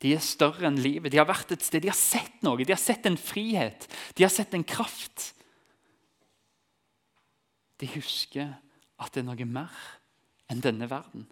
De 0.00 0.14
er 0.16 0.24
større 0.24 0.64
enn 0.70 0.78
livet. 0.80 1.12
De 1.12 1.20
har 1.20 1.28
vært 1.28 1.52
et 1.52 1.66
sted, 1.66 1.84
de 1.84 1.90
har 1.90 1.98
sett 1.98 2.40
noe. 2.46 2.62
De 2.62 2.72
har 2.72 2.80
sett 2.80 3.04
en 3.10 3.18
frihet. 3.20 3.84
De 4.16 4.24
har 4.24 4.32
sett 4.32 4.56
en 4.56 4.64
kraft. 4.64 5.34
De 7.76 7.88
husker 7.98 8.54
at 8.96 9.12
det 9.12 9.20
er 9.20 9.26
noe 9.28 9.48
mer 9.50 9.82
enn 10.48 10.64
denne 10.64 10.88
verden. 10.88 11.26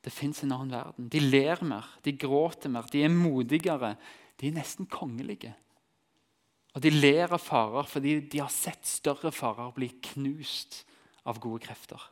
Det 0.00 0.14
fins 0.16 0.40
en 0.40 0.56
annen 0.56 0.72
verden. 0.72 1.12
De 1.12 1.20
ler 1.20 1.60
mer, 1.60 1.92
de 2.08 2.16
gråter 2.16 2.72
mer, 2.72 2.88
de 2.88 3.04
er 3.04 3.12
modigere. 3.12 3.92
De 4.40 4.48
er 4.48 4.56
nesten 4.56 4.88
kongelige. 4.88 5.52
Og 6.74 6.82
de 6.82 6.90
ler 6.90 7.30
av 7.30 7.38
farer 7.42 7.86
fordi 7.86 8.18
de 8.30 8.42
har 8.42 8.50
sett 8.52 8.86
større 8.88 9.30
farer 9.34 9.74
bli 9.76 9.92
knust 10.10 10.82
av 11.30 11.38
gode 11.42 11.62
krefter. 11.66 12.02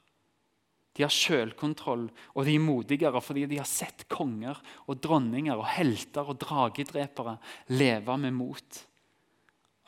De 0.93 1.07
har 1.07 1.13
selvkontroll, 1.13 2.05
og 2.37 2.45
de 2.45 2.55
er 2.59 2.63
modigere 2.63 3.23
fordi 3.25 3.47
de 3.49 3.59
har 3.59 3.69
sett 3.69 4.05
konger 4.13 4.59
og 4.85 5.01
dronninger 5.03 5.57
og 5.57 5.67
helter 5.73 6.29
og 6.29 6.39
dragedrepere 6.43 7.39
leve 7.73 8.17
med 8.21 8.37
mot. 8.37 8.81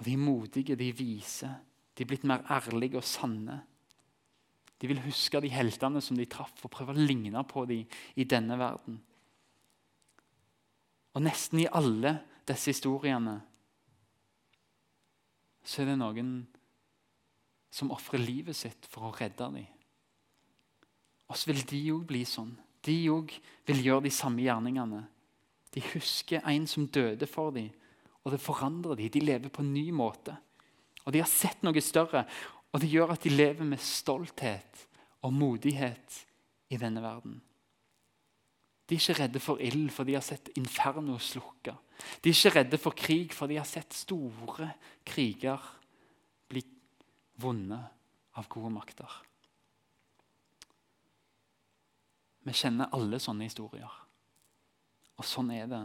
Og 0.00 0.04
De 0.06 0.16
er 0.16 0.24
modige, 0.24 0.76
de 0.76 0.88
er 0.88 0.98
vise. 0.98 1.50
De 1.94 2.02
er 2.02 2.10
blitt 2.10 2.24
mer 2.26 2.42
ærlige 2.50 2.98
og 2.98 3.06
sanne. 3.06 3.60
De 4.80 4.88
vil 4.90 5.04
huske 5.04 5.40
de 5.40 5.52
heltene 5.52 6.00
som 6.02 6.16
de 6.18 6.26
traff, 6.26 6.56
og 6.64 6.72
prøve 6.72 6.96
å 6.96 6.98
ligne 6.98 7.44
på 7.46 7.62
dem 7.68 7.84
i 8.16 8.26
denne 8.26 8.58
verden. 8.58 8.98
Og 11.14 11.22
Nesten 11.22 11.62
i 11.62 11.70
alle 11.70 12.16
disse 12.48 12.72
historiene 12.72 13.38
så 15.64 15.82
er 15.82 15.92
det 15.92 15.98
noen 16.00 16.34
som 17.74 17.90
ofrer 17.94 18.22
livet 18.22 18.56
sitt 18.56 18.86
for 18.90 19.08
å 19.08 19.16
redde 19.16 19.48
dem. 19.56 19.66
Og 21.30 21.38
så 21.40 21.50
vil 21.50 21.64
de 21.66 21.80
òg 21.94 22.04
bli 22.06 22.22
sånn. 22.28 22.52
De 22.84 22.94
òg 23.10 23.32
vil 23.66 23.80
gjøre 23.86 24.06
de 24.06 24.12
samme 24.14 24.44
gjerningene. 24.44 25.00
De 25.74 25.82
husker 25.94 26.44
en 26.46 26.68
som 26.70 26.86
døde 26.86 27.26
for 27.26 27.54
dem, 27.54 27.72
og 28.22 28.32
det 28.32 28.42
forandrer 28.44 29.00
dem. 29.00 29.10
De 29.10 29.24
lever 29.24 29.50
på 29.52 29.64
en 29.64 29.72
ny 29.74 29.88
måte. 29.92 30.36
Og 31.04 31.12
De 31.12 31.20
har 31.20 31.28
sett 31.28 31.64
noe 31.64 31.80
større, 31.84 32.24
og 32.72 32.80
det 32.80 32.92
gjør 32.92 33.14
at 33.14 33.24
de 33.24 33.32
lever 33.32 33.66
med 33.66 33.82
stolthet 33.82 34.86
og 35.24 35.34
modighet 35.34 36.20
i 36.72 36.78
denne 36.80 37.02
verden. 37.04 37.40
De 38.84 38.96
er 38.96 39.00
ikke 39.00 39.22
redde 39.22 39.40
for 39.40 39.60
ild, 39.64 39.88
for 39.94 40.04
de 40.04 40.16
har 40.16 40.24
sett 40.24 40.50
inferno 40.60 41.16
slukke. 41.18 41.72
De 42.20 42.30
er 42.30 42.36
ikke 42.36 42.54
redde 42.58 42.80
for 42.80 42.96
krig, 42.96 43.32
for 43.32 43.48
de 43.48 43.56
har 43.56 43.68
sett 43.68 43.96
store 43.96 44.70
kriger 45.08 45.62
bli 46.50 46.64
vunnet 47.40 48.36
av 48.36 48.48
gode 48.52 48.72
makter. 48.74 49.20
Vi 52.44 52.52
kjenner 52.52 52.92
alle 52.92 53.20
sånne 53.22 53.48
historier. 53.48 54.00
Og 55.16 55.24
sånn 55.24 55.52
er 55.54 55.70
det 55.70 55.80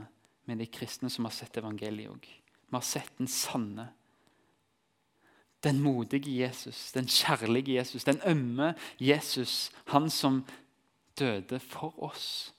med 0.49 0.59
de 0.59 0.67
kristne 0.67 1.11
som 1.13 1.27
har 1.27 1.35
sett 1.35 1.59
evangeliet 1.61 2.11
òg. 2.11 2.25
Vi 2.69 2.75
har 2.75 2.85
sett 2.85 3.15
den 3.17 3.29
sanne, 3.31 3.89
den 5.63 5.81
modige 5.83 6.31
Jesus, 6.31 6.91
den 6.95 7.07
kjærlige 7.11 7.75
Jesus, 7.79 8.05
den 8.07 8.21
ømme 8.27 8.73
Jesus. 8.99 9.69
Han 9.91 10.07
som 10.11 10.43
døde 11.19 11.59
for 11.59 11.95
oss. 12.03 12.53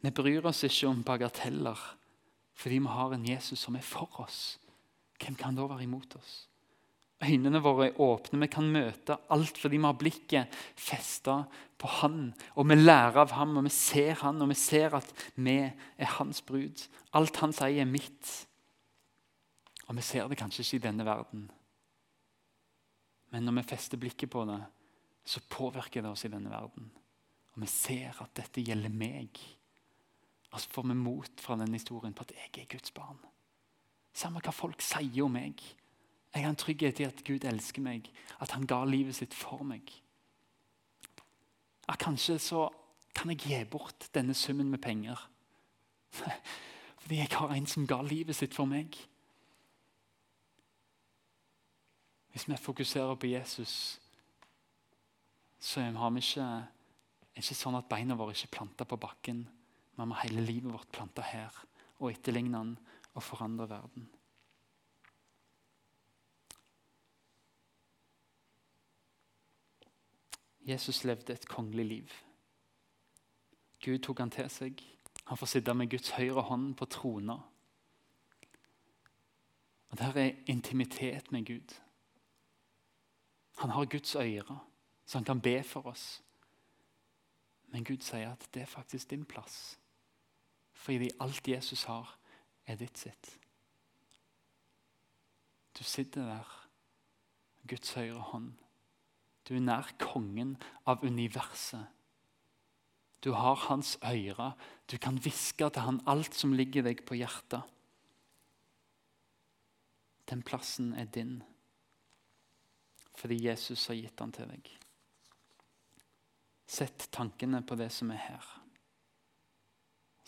Vi 0.00 0.12
bryr 0.14 0.46
oss 0.48 0.64
ikke 0.64 0.88
om 0.90 1.02
bagateller 1.04 1.80
fordi 2.60 2.76
vi 2.82 2.92
har 2.92 3.14
en 3.14 3.24
Jesus 3.24 3.62
som 3.64 3.76
er 3.78 3.84
for 3.84 4.20
oss. 4.20 4.58
Hvem 5.20 5.36
kan 5.36 5.56
da 5.56 5.64
være 5.64 5.86
imot 5.86 6.12
oss? 6.18 6.50
Øynene 7.20 7.60
våre 7.60 7.86
er 7.88 8.00
åpne. 8.00 8.40
Vi 8.40 8.48
kan 8.52 8.68
møte 8.72 9.16
alt 9.32 9.58
fordi 9.60 9.76
vi 9.76 9.84
har 9.84 9.96
blikket 9.96 10.58
festa 10.76 11.42
på 11.80 11.88
Han. 12.00 12.32
Og 12.56 12.68
vi 12.68 12.76
lærer 12.76 13.20
av 13.20 13.32
ham, 13.36 13.56
og 13.56 13.64
vi 13.64 13.72
ser 13.72 14.14
han, 14.20 14.40
og 14.40 14.48
vi 14.48 14.56
ser 14.56 14.96
at 14.96 15.08
vi 15.36 15.56
er 15.60 16.14
hans 16.16 16.40
brud. 16.42 16.84
Alt 17.16 17.40
han 17.40 17.52
sier, 17.52 17.80
er 17.80 17.88
mitt. 17.88 18.32
Og 19.88 19.96
vi 19.96 20.04
ser 20.04 20.28
det 20.28 20.38
kanskje 20.40 20.64
ikke 20.64 20.80
i 20.80 20.86
denne 20.88 21.04
verden. 21.04 21.48
Men 23.30 23.46
når 23.46 23.60
vi 23.60 23.68
fester 23.72 24.00
blikket 24.00 24.30
på 24.30 24.44
det, 24.48 24.60
så 25.24 25.40
påvirker 25.48 26.02
det 26.02 26.10
oss 26.10 26.24
i 26.24 26.32
denne 26.32 26.50
verden. 26.50 26.90
Og 27.54 27.62
vi 27.62 27.68
ser 27.68 28.16
at 28.22 28.32
dette 28.36 28.64
gjelder 28.64 28.92
meg. 28.92 29.40
Og 30.50 30.60
så 30.60 30.70
får 30.70 30.88
vi 30.88 30.94
mot 30.94 31.40
fra 31.40 31.56
den 31.56 31.74
historien 31.74 32.14
på 32.14 32.26
at 32.26 32.32
jeg 32.34 32.64
er 32.64 32.70
Guds 32.72 32.90
barn. 32.90 33.18
Samme 34.12 34.42
hva 34.42 34.52
folk 34.54 34.82
sier 34.82 35.24
om 35.24 35.36
meg. 35.38 35.62
Jeg 36.34 36.44
har 36.44 36.50
en 36.50 36.58
trygghet 36.58 37.00
i 37.00 37.06
at 37.06 37.22
Gud 37.26 37.44
elsker 37.46 37.82
meg, 37.82 38.10
at 38.42 38.54
han 38.54 38.66
ga 38.66 38.82
livet 38.84 39.16
sitt 39.18 39.34
for 39.34 39.62
meg. 39.66 39.90
At 41.90 41.98
kanskje 42.02 42.38
så 42.42 42.68
kan 43.14 43.30
jeg 43.32 43.42
gi 43.42 43.62
bort 43.70 44.10
denne 44.14 44.34
summen 44.34 44.70
med 44.70 44.82
penger. 44.82 45.18
Fordi 47.00 47.16
jeg 47.16 47.30
har 47.32 47.54
en 47.54 47.66
som 47.66 47.86
ga 47.86 48.02
livet 48.02 48.36
sitt 48.36 48.54
for 48.54 48.70
meg. 48.70 48.94
Hvis 52.30 52.46
vi 52.48 52.56
fokuserer 52.56 53.14
på 53.14 53.26
Jesus, 53.26 54.00
så 55.58 55.80
har 55.80 56.10
vi 56.14 56.22
ikke, 56.22 56.46
ikke 57.34 57.58
sånn 57.58 57.78
at 57.78 57.88
beina 57.90 58.14
våre 58.14 58.36
ikke 58.36 58.46
er 58.46 58.56
planta 58.58 58.86
på 58.86 58.98
bakken. 59.00 59.42
Vi 60.00 60.06
må 60.08 60.16
hele 60.22 60.40
livet 60.40 60.72
vårt 60.72 60.88
planta 60.96 61.20
her 61.28 61.56
og 61.98 62.08
etterligne 62.08 62.56
den 62.56 62.78
og 63.12 63.22
forandre 63.22 63.66
verden. 63.68 64.06
Jesus 70.64 71.04
levde 71.04 71.32
et 71.32 71.48
kongelig 71.48 71.84
liv. 71.86 72.08
Gud 73.84 73.98
tok 73.98 74.18
han 74.18 74.32
til 74.32 74.48
seg. 74.48 74.80
Han 75.26 75.36
får 75.36 75.52
sitte 75.52 75.74
med 75.74 75.90
Guds 75.90 76.14
høyre 76.16 76.46
hånd 76.48 76.74
på 76.76 76.88
trona. 76.88 77.36
Og 79.90 79.98
Der 79.98 80.16
er 80.16 80.32
intimitet 80.46 81.32
med 81.32 81.46
Gud. 81.46 81.76
Han 83.58 83.70
har 83.70 83.84
Guds 83.84 84.14
øyre, 84.16 84.58
så 85.06 85.18
han 85.18 85.24
kan 85.24 85.40
be 85.40 85.62
for 85.62 85.86
oss. 85.86 86.22
Men 87.68 87.84
Gud 87.84 88.00
sier 88.00 88.32
at 88.32 88.48
det 88.54 88.62
er 88.62 88.66
faktisk 88.66 89.10
din 89.10 89.24
plass. 89.24 89.79
Fordi 90.80 91.10
alt 91.20 91.48
Jesus 91.48 91.84
har, 91.84 92.08
er 92.66 92.78
ditt 92.80 92.98
sitt. 92.98 93.34
Du 95.76 95.84
sitter 95.84 96.24
der, 96.24 96.56
Guds 97.68 97.92
høyre 97.94 98.22
hånd. 98.32 98.54
Du 99.48 99.54
er 99.56 99.64
nær 99.64 99.90
kongen 100.00 100.54
av 100.88 101.04
universet. 101.04 101.84
Du 103.20 103.32
har 103.36 103.58
hans 103.68 103.98
øyre. 104.04 104.54
Du 104.90 104.96
kan 104.98 105.20
hviske 105.20 105.68
til 105.68 105.84
han 105.84 106.00
alt 106.08 106.34
som 106.34 106.56
ligger 106.56 106.86
deg 106.86 107.04
på 107.04 107.18
hjertet. 107.20 107.62
Den 110.30 110.44
plassen 110.46 110.94
er 110.94 111.10
din 111.10 111.40
fordi 113.20 113.36
Jesus 113.44 113.82
har 113.90 113.98
gitt 113.98 114.16
den 114.16 114.30
til 114.32 114.48
deg. 114.48 114.68
Sett 116.64 117.10
tankene 117.12 117.60
på 117.66 117.76
det 117.76 117.90
som 117.92 118.08
er 118.14 118.22
her. 118.22 118.46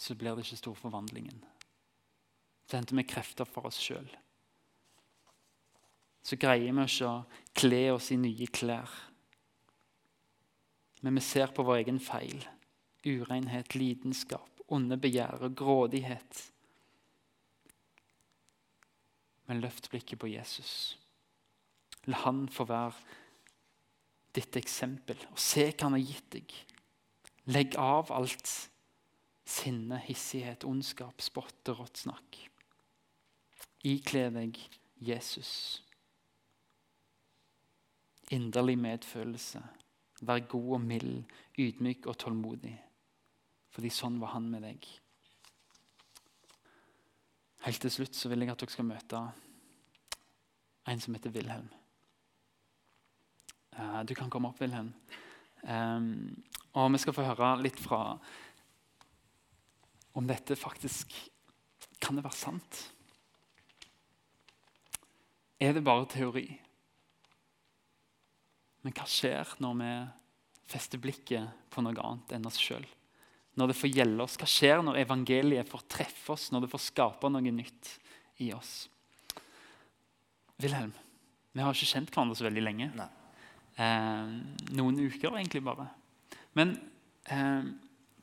Så 0.03 0.17
blir 0.19 0.35
det 0.35 0.43
ikke 0.47 0.59
stor 0.59 0.75
forvandlingen. 0.75 1.45
Så 2.67 2.79
henter 2.79 2.99
vi 2.99 3.07
krefter 3.07 3.47
for 3.47 3.69
oss 3.69 3.79
sjøl. 3.79 4.09
Så 6.27 6.39
greier 6.41 6.75
vi 6.75 6.87
ikke 6.87 7.11
å 7.11 7.21
kle 7.59 7.83
oss 7.95 8.11
i 8.15 8.19
nye 8.19 8.49
klær. 8.51 8.91
Men 11.03 11.19
vi 11.19 11.23
ser 11.27 11.55
på 11.55 11.67
vår 11.67 11.83
egen 11.83 12.01
feil. 12.03 12.43
Urenhet, 13.07 13.75
lidenskap, 13.75 14.63
onde 14.71 14.99
begjær 15.03 15.47
og 15.47 15.57
grådighet. 15.59 16.43
Men 19.51 19.63
løft 19.63 19.91
blikket 19.91 20.23
på 20.23 20.31
Jesus. 20.31 20.97
La 22.11 22.23
han 22.25 22.47
få 22.51 22.67
være 22.71 23.19
ditt 24.35 24.57
eksempel, 24.59 25.19
og 25.31 25.39
se 25.39 25.69
hva 25.71 25.91
han 25.91 25.99
har 25.99 26.07
gitt 26.07 26.31
deg. 26.39 26.55
Legg 27.53 27.75
av 27.79 28.11
alt 28.15 28.49
sinne, 29.45 29.99
hissighet, 30.07 30.65
ondskap, 30.65 31.21
spott 31.23 31.73
og 31.73 31.83
rått 31.83 32.03
snakk. 32.05 32.39
Ikle 33.89 34.29
deg 34.35 34.59
Jesus. 35.03 35.83
Inderlig 38.31 38.79
medfølelse. 38.79 39.63
Vær 40.23 40.45
god 40.49 40.75
og 40.79 40.83
mild, 40.87 41.25
ydmyk 41.59 42.07
og 42.07 42.19
tålmodig. 42.23 42.77
Fordi 43.75 43.91
sånn 43.91 44.21
var 44.23 44.37
han 44.37 44.47
med 44.53 44.63
deg. 44.63 44.87
Helt 47.67 47.83
til 47.83 47.93
slutt 47.95 48.19
så 48.19 48.31
vil 48.31 48.45
jeg 48.45 48.53
at 48.53 48.63
dere 48.63 48.75
skal 48.75 48.87
møte 48.87 49.23
en 50.91 51.03
som 51.03 51.15
heter 51.15 51.35
Wilhelm. 51.35 51.69
Eh, 53.77 54.01
du 54.07 54.15
kan 54.19 54.31
komme 54.31 54.51
opp, 54.51 54.61
Wilhelm. 54.61 54.93
og 56.75 56.93
vi 56.93 56.99
skal 56.99 57.15
få 57.15 57.23
høre 57.23 57.53
litt 57.63 57.79
fra 57.79 58.19
om 60.19 60.27
dette 60.29 60.57
faktisk 60.59 61.15
Kan 62.03 62.19
det 62.19 62.25
være 62.25 62.37
sant? 62.37 62.79
Er 65.63 65.77
det 65.77 65.85
bare 65.87 66.09
teori? 66.11 66.49
Men 68.83 68.95
hva 68.97 69.07
skjer 69.07 69.53
når 69.63 69.77
vi 69.79 69.91
fester 70.73 70.99
blikket 70.99 71.71
på 71.71 71.85
noe 71.85 71.95
annet 72.03 72.35
enn 72.35 72.49
oss 72.49 72.59
sjøl? 72.59 72.83
Når 73.55 73.71
det 73.71 73.77
får 73.79 73.93
gjelde 73.95 74.25
oss? 74.25 74.35
Hva 74.41 74.49
skjer 74.51 74.83
når 74.83 74.99
evangeliet 75.05 75.71
får 75.71 75.85
treffe 75.95 76.35
oss, 76.35 76.49
når 76.51 76.65
det 76.65 76.73
får 76.73 76.83
skape 76.89 77.31
noe 77.31 77.55
nytt 77.55 77.93
i 78.43 78.51
oss? 78.57 78.73
Wilhelm, 80.63 80.91
vi 81.53 81.63
har 81.63 81.75
ikke 81.75 81.91
kjent 81.93 82.11
hverandre 82.11 82.39
så 82.39 82.49
veldig 82.49 82.65
lenge. 82.65 82.91
Eh, 83.77 84.35
noen 84.75 84.99
uker, 84.99 85.37
egentlig 85.37 85.63
bare. 85.67 85.87
Men 86.59 86.75
eh, 87.31 87.71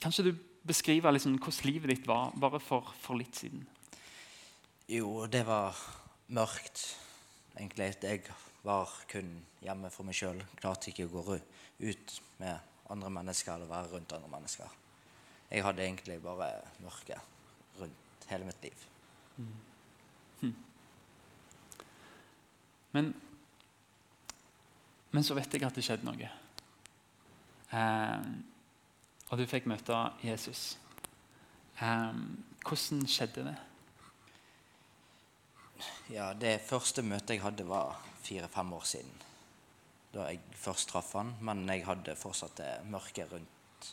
kanskje 0.04 0.28
du 0.28 0.34
beskriver 0.70 1.14
liksom 1.16 1.38
hvordan 1.42 1.68
livet 1.70 1.94
ditt 1.94 2.08
var 2.08 2.34
bare 2.40 2.62
for, 2.64 2.94
for, 3.02 3.18
litt 3.20 3.36
siden? 3.42 3.66
Jo, 4.90 5.26
det 5.30 5.44
var 5.48 5.78
mørkt, 6.34 6.84
egentlig. 7.58 7.92
Jeg 8.02 8.24
var 8.64 8.94
kun 9.10 9.32
hjemme 9.64 9.92
for 9.94 10.08
meg 10.08 10.18
sjøl. 10.18 10.42
Klarte 10.62 10.92
ikke 10.92 11.08
å 11.10 11.14
gå 11.14 11.40
ut 11.40 12.20
med 12.42 12.90
andre 12.90 13.12
mennesker 13.20 13.56
eller 13.56 13.70
være 13.70 13.94
rundt 13.96 14.16
andre 14.18 14.32
mennesker. 14.34 14.78
Jeg 15.50 15.66
hadde 15.66 15.86
egentlig 15.86 16.20
bare 16.22 16.52
mørke 16.84 17.18
rundt 17.80 18.30
hele 18.30 18.46
mitt 18.50 18.66
liv. 18.66 18.86
Mm. 19.38 19.56
Hm. 20.42 20.56
Men 22.94 23.14
men 25.12 25.26
så 25.26 25.34
vet 25.38 25.54
jeg 25.54 25.66
at 25.66 25.78
det 25.78 25.84
skjedde 25.86 26.06
noe. 26.06 26.30
Eh, 27.74 28.26
og 29.30 29.38
du 29.38 29.46
fikk 29.50 29.68
møte 29.70 29.96
Jesus. 30.26 30.78
Um, 31.82 32.44
hvordan 32.66 33.06
skjedde 33.08 33.46
det? 33.46 33.58
Ja, 36.10 36.34
Det 36.34 36.62
første 36.66 37.02
møtet 37.02 37.38
jeg 37.38 37.44
hadde, 37.44 37.68
var 37.68 38.02
fire-fem 38.24 38.74
år 38.74 38.86
siden. 38.86 39.22
Da 40.14 40.26
jeg 40.28 40.42
først 40.58 40.90
traff 40.90 41.14
han, 41.14 41.36
men 41.42 41.70
jeg 41.70 41.86
hadde 41.86 42.16
fortsatt 42.18 42.58
det 42.58 42.72
mørket 42.90 43.32
rundt 43.32 43.92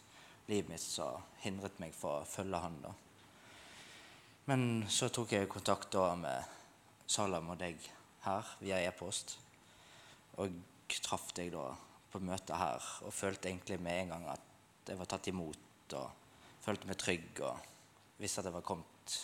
livet 0.49 0.71
mitt 0.71 0.83
som 0.83 1.23
hindret 1.43 1.79
meg 1.83 1.93
for 1.95 2.23
å 2.23 2.29
følge 2.29 2.63
han. 2.63 2.81
da. 2.83 2.95
Men 4.47 4.87
så 4.89 5.09
tok 5.11 5.33
jeg 5.35 5.51
kontakt 5.51 5.93
da 5.93 6.15
med 6.15 6.55
Salam 7.07 7.51
og 7.51 7.59
deg 7.59 7.77
her 8.25 8.57
via 8.61 8.81
e-post. 8.89 9.37
Og 10.39 10.55
traff 11.03 11.33
deg 11.37 11.53
da 11.53 11.69
på 12.13 12.21
møtet 12.23 12.57
her 12.57 12.91
og 13.05 13.15
følte 13.15 13.51
egentlig 13.51 13.79
med 13.83 14.01
en 14.01 14.15
gang 14.15 14.29
at 14.33 14.56
jeg 14.91 14.99
var 14.99 15.09
tatt 15.11 15.29
imot 15.31 15.97
og 15.99 16.37
følte 16.65 16.89
meg 16.89 16.99
trygg 17.01 17.43
og 17.47 18.21
visste 18.21 18.43
at 18.43 18.49
jeg 18.49 18.57
var 18.57 18.67
kommet 18.67 19.17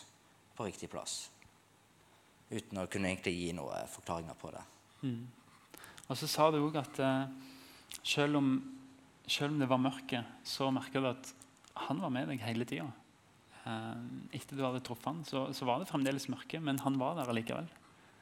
på 0.57 0.67
riktig 0.67 0.91
plass. 0.93 1.27
Uten 2.53 2.83
å 2.83 2.89
kunne 2.93 3.11
egentlig 3.11 3.35
gi 3.39 3.53
noen 3.57 3.89
forklaringer 3.91 4.37
på 4.39 4.53
det. 4.53 4.63
Mm. 5.03 5.23
Og 6.09 6.19
så 6.19 6.29
sa 6.29 6.51
du 6.53 6.61
òg 6.61 6.77
at 6.83 7.01
uh, 7.01 7.31
selv, 8.05 8.39
om, 8.39 8.51
selv, 9.25 9.55
om, 9.55 9.61
det 9.63 9.71
var 9.71 9.81
mørke, 9.81 10.25
så 10.45 10.69
merka 10.75 11.01
du 11.01 11.09
at 11.09 11.33
han 11.89 12.03
var 12.03 12.13
med 12.13 12.29
deg 12.29 12.45
hele 12.45 12.67
tida. 12.69 12.91
Eh, 13.63 14.01
etter 14.37 14.59
du 14.59 14.65
hadde 14.67 14.83
truffet 14.85 15.09
han, 15.09 15.23
så, 15.25 15.47
så, 15.55 15.65
var 15.65 15.81
det 15.81 15.89
fremdeles 15.89 16.29
mørke, 16.29 16.61
men 16.61 16.81
han 16.83 16.99
var 17.01 17.17
der 17.17 17.31
allikevel. 17.33 17.71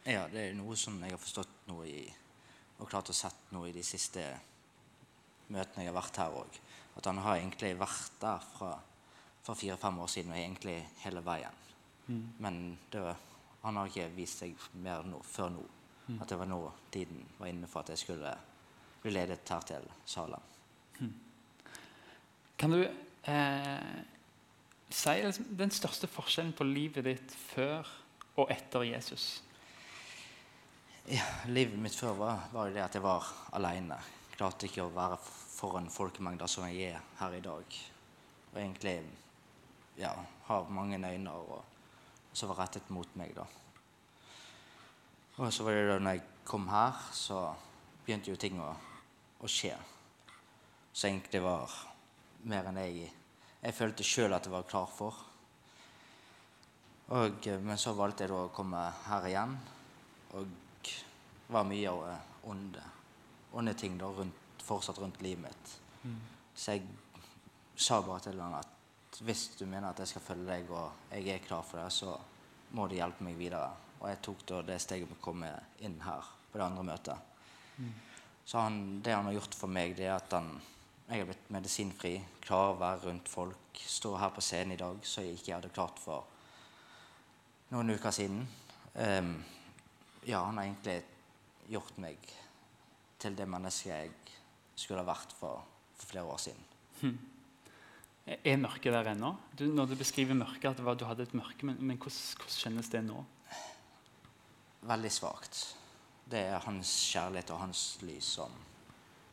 Ja, 0.04 0.26
det 0.30 0.44
er 0.44 0.58
noe 0.58 0.76
som 0.78 1.00
jeg 1.02 1.16
har 1.16 1.20
forstått 1.20 1.66
noe 1.70 1.88
i 1.88 2.04
og 2.80 2.88
klart 2.88 3.10
å 3.12 3.16
sett 3.16 3.50
noe 3.52 3.68
i 3.68 3.74
de 3.76 3.82
siste 3.84 4.22
møtene 5.52 5.84
jeg 5.84 5.90
har 5.90 5.98
vært 5.98 6.20
her 6.22 6.36
òg. 6.40 6.60
At 6.96 7.06
han 7.06 7.20
har 7.22 7.38
egentlig 7.38 7.74
vært 7.78 8.16
der 8.20 8.46
fra 8.54 8.74
for 9.42 9.56
fire-fem 9.56 9.98
år 9.98 10.06
siden 10.06 10.32
og 10.34 10.38
egentlig 10.38 10.76
hele 11.04 11.22
veien. 11.24 11.60
Mm. 12.06 12.22
Men 12.38 12.60
var, 12.92 13.16
han 13.62 13.76
har 13.76 13.88
ikke 13.88 14.10
vist 14.14 14.42
seg 14.42 14.68
mer 14.84 15.06
nå, 15.08 15.20
før 15.24 15.52
nå. 15.54 15.64
Mm. 16.06 16.20
At 16.20 16.30
det 16.30 16.38
var 16.40 16.50
nå 16.50 16.60
tiden 16.92 17.24
var 17.38 17.50
inne 17.50 17.68
for 17.70 17.82
at 17.82 17.92
jeg 17.94 18.02
skulle 18.04 18.34
bli 19.02 19.12
ledet 19.14 19.48
her 19.48 19.66
til 19.66 19.90
Salem. 20.04 20.48
Mm. 21.00 21.12
Kan 22.60 22.74
du 22.76 22.82
eh, 22.84 24.00
si 24.90 25.16
liksom, 25.22 25.52
den 25.56 25.72
største 25.72 26.10
forskjellen 26.10 26.52
på 26.56 26.66
livet 26.68 27.06
ditt 27.06 27.36
før 27.54 27.88
og 28.36 28.52
etter 28.52 28.84
Jesus? 28.84 29.30
Ja, 31.10 31.24
livet 31.48 31.78
mitt 31.80 31.96
før 31.96 32.18
var, 32.18 32.48
var 32.52 32.68
det 32.70 32.84
at 32.84 32.94
jeg 32.94 33.02
var 33.02 33.26
alene. 33.56 33.96
klarte 34.36 34.68
ikke 34.68 34.84
å 34.84 34.92
være 34.94 35.16
foran 35.60 35.90
folkemengder 35.92 36.48
som 36.48 36.64
jeg 36.68 36.94
er 36.94 37.02
her 37.20 37.36
i 37.36 37.42
dag. 37.44 37.78
Og 38.52 38.60
egentlig 38.60 38.96
ja, 40.00 40.14
har 40.46 40.72
mange 40.72 40.96
øyne 40.96 41.36
som 42.32 42.48
var 42.48 42.62
rettet 42.64 42.90
mot 42.90 43.16
meg. 43.16 43.34
da. 43.36 43.44
Og 45.36 45.52
så 45.52 45.64
var 45.64 45.76
det 45.76 45.88
da 45.88 45.98
når 45.98 46.16
jeg 46.16 46.26
kom 46.44 46.68
her, 46.68 46.96
så 47.12 47.54
begynte 48.04 48.30
jo 48.30 48.40
ting 48.40 48.60
å, 48.60 48.72
å 49.40 49.48
skje. 49.48 49.76
Så 50.92 51.08
egentlig 51.08 51.42
var 51.44 51.70
mer 52.48 52.70
enn 52.70 52.80
jeg 52.80 53.10
jeg 53.60 53.76
følte 53.76 54.04
sjøl 54.06 54.32
at 54.32 54.46
jeg 54.46 54.54
var 54.54 54.64
klar 54.64 54.88
for. 54.88 55.16
Og, 57.12 57.48
men 57.60 57.76
så 57.76 57.92
valgte 57.92 58.24
jeg 58.24 58.32
da 58.32 58.38
å 58.46 58.52
komme 58.56 58.80
her 59.04 59.26
igjen. 59.28 59.52
Og 60.38 60.46
det 60.86 61.52
var 61.52 61.66
mye 61.68 61.90
av 61.92 62.48
onde, 62.48 62.84
onde 63.52 63.74
ting 63.76 63.98
da 64.00 64.08
rundt, 64.16 64.39
fortsatt 64.64 64.98
rundt 65.00 65.22
livet 65.22 65.44
mitt. 65.44 65.72
Mm. 66.02 66.18
Så 66.54 66.76
jeg 66.76 66.86
sa 67.76 68.00
bare 68.04 68.24
til 68.26 68.40
han 68.40 68.58
at 68.58 69.20
hvis 69.24 69.48
du 69.58 69.64
mener 69.66 69.90
at 69.90 70.00
jeg 70.00 70.12
skal 70.12 70.24
følge 70.24 70.48
deg, 70.48 70.70
og 70.70 71.12
jeg 71.12 71.34
er 71.34 71.44
klar 71.44 71.64
for 71.66 71.80
det, 71.80 71.90
så 71.92 72.14
må 72.76 72.86
du 72.88 72.96
hjelpe 72.96 73.24
meg 73.26 73.38
videre. 73.38 73.70
Og 74.00 74.08
jeg 74.08 74.20
tok 74.24 74.44
da 74.48 74.60
det 74.64 74.78
steget 74.80 75.10
med 75.10 75.18
å 75.18 75.24
komme 75.24 75.50
inn 75.84 75.98
her 76.04 76.28
på 76.50 76.58
det 76.58 76.66
andre 76.66 76.86
møtet. 76.86 77.26
Mm. 77.76 77.92
Så 78.44 78.58
han, 78.58 78.78
det 79.04 79.14
han 79.14 79.28
har 79.28 79.36
gjort 79.36 79.54
for 79.54 79.72
meg, 79.72 79.94
det 79.98 80.08
er 80.08 80.16
at 80.16 80.32
han, 80.34 80.50
jeg 81.10 81.22
har 81.22 81.28
blitt 81.28 81.50
medisinfri, 81.52 82.14
klarer 82.42 82.74
å 82.74 82.80
være 82.80 83.02
rundt 83.08 83.28
folk, 83.30 83.82
står 83.86 84.18
her 84.22 84.32
på 84.34 84.44
scenen 84.44 84.74
i 84.74 84.80
dag 84.80 84.98
så 85.06 85.22
jeg 85.24 85.38
ikke 85.38 85.54
hadde 85.54 85.72
klart 85.74 86.00
for 86.02 86.26
noen 87.70 87.94
uker 87.94 88.14
siden. 88.14 88.42
Um, 88.94 89.36
ja, 90.26 90.42
han 90.42 90.58
har 90.58 90.66
egentlig 90.66 90.98
gjort 91.70 92.00
meg 92.02 92.32
til 93.20 93.36
det 93.38 93.46
mennesket 93.48 93.92
jeg 93.92 94.39
skulle 94.80 95.02
ha 95.02 95.08
vært 95.08 95.34
for, 95.36 95.64
for 95.98 96.12
flere 96.12 96.30
år 96.32 96.40
siden. 96.40 96.66
Hmm. 97.00 97.18
Er 98.30 98.60
mørket 98.60 98.94
der 98.94 99.10
ennå? 99.12 99.32
Du, 99.58 99.66
når 99.72 99.90
du 99.90 99.96
beskriver 99.98 100.38
mørket, 100.38 100.70
at 100.70 100.82
var, 100.84 100.96
du 100.96 101.06
hadde 101.08 101.24
et 101.26 101.36
mørke, 101.36 101.66
men, 101.66 101.78
men 101.80 101.98
hvordan, 101.98 102.18
hvordan, 102.38 102.58
kjennes 102.62 102.90
det 102.92 103.02
nå? 103.06 103.24
Veldig 104.90 105.12
svakt. 105.12 105.62
Det 106.30 106.44
er 106.52 106.62
hans 106.62 106.92
kjærlighet 107.10 107.50
og 107.54 107.64
hans 107.64 107.82
lys 108.06 108.28
som 108.38 108.54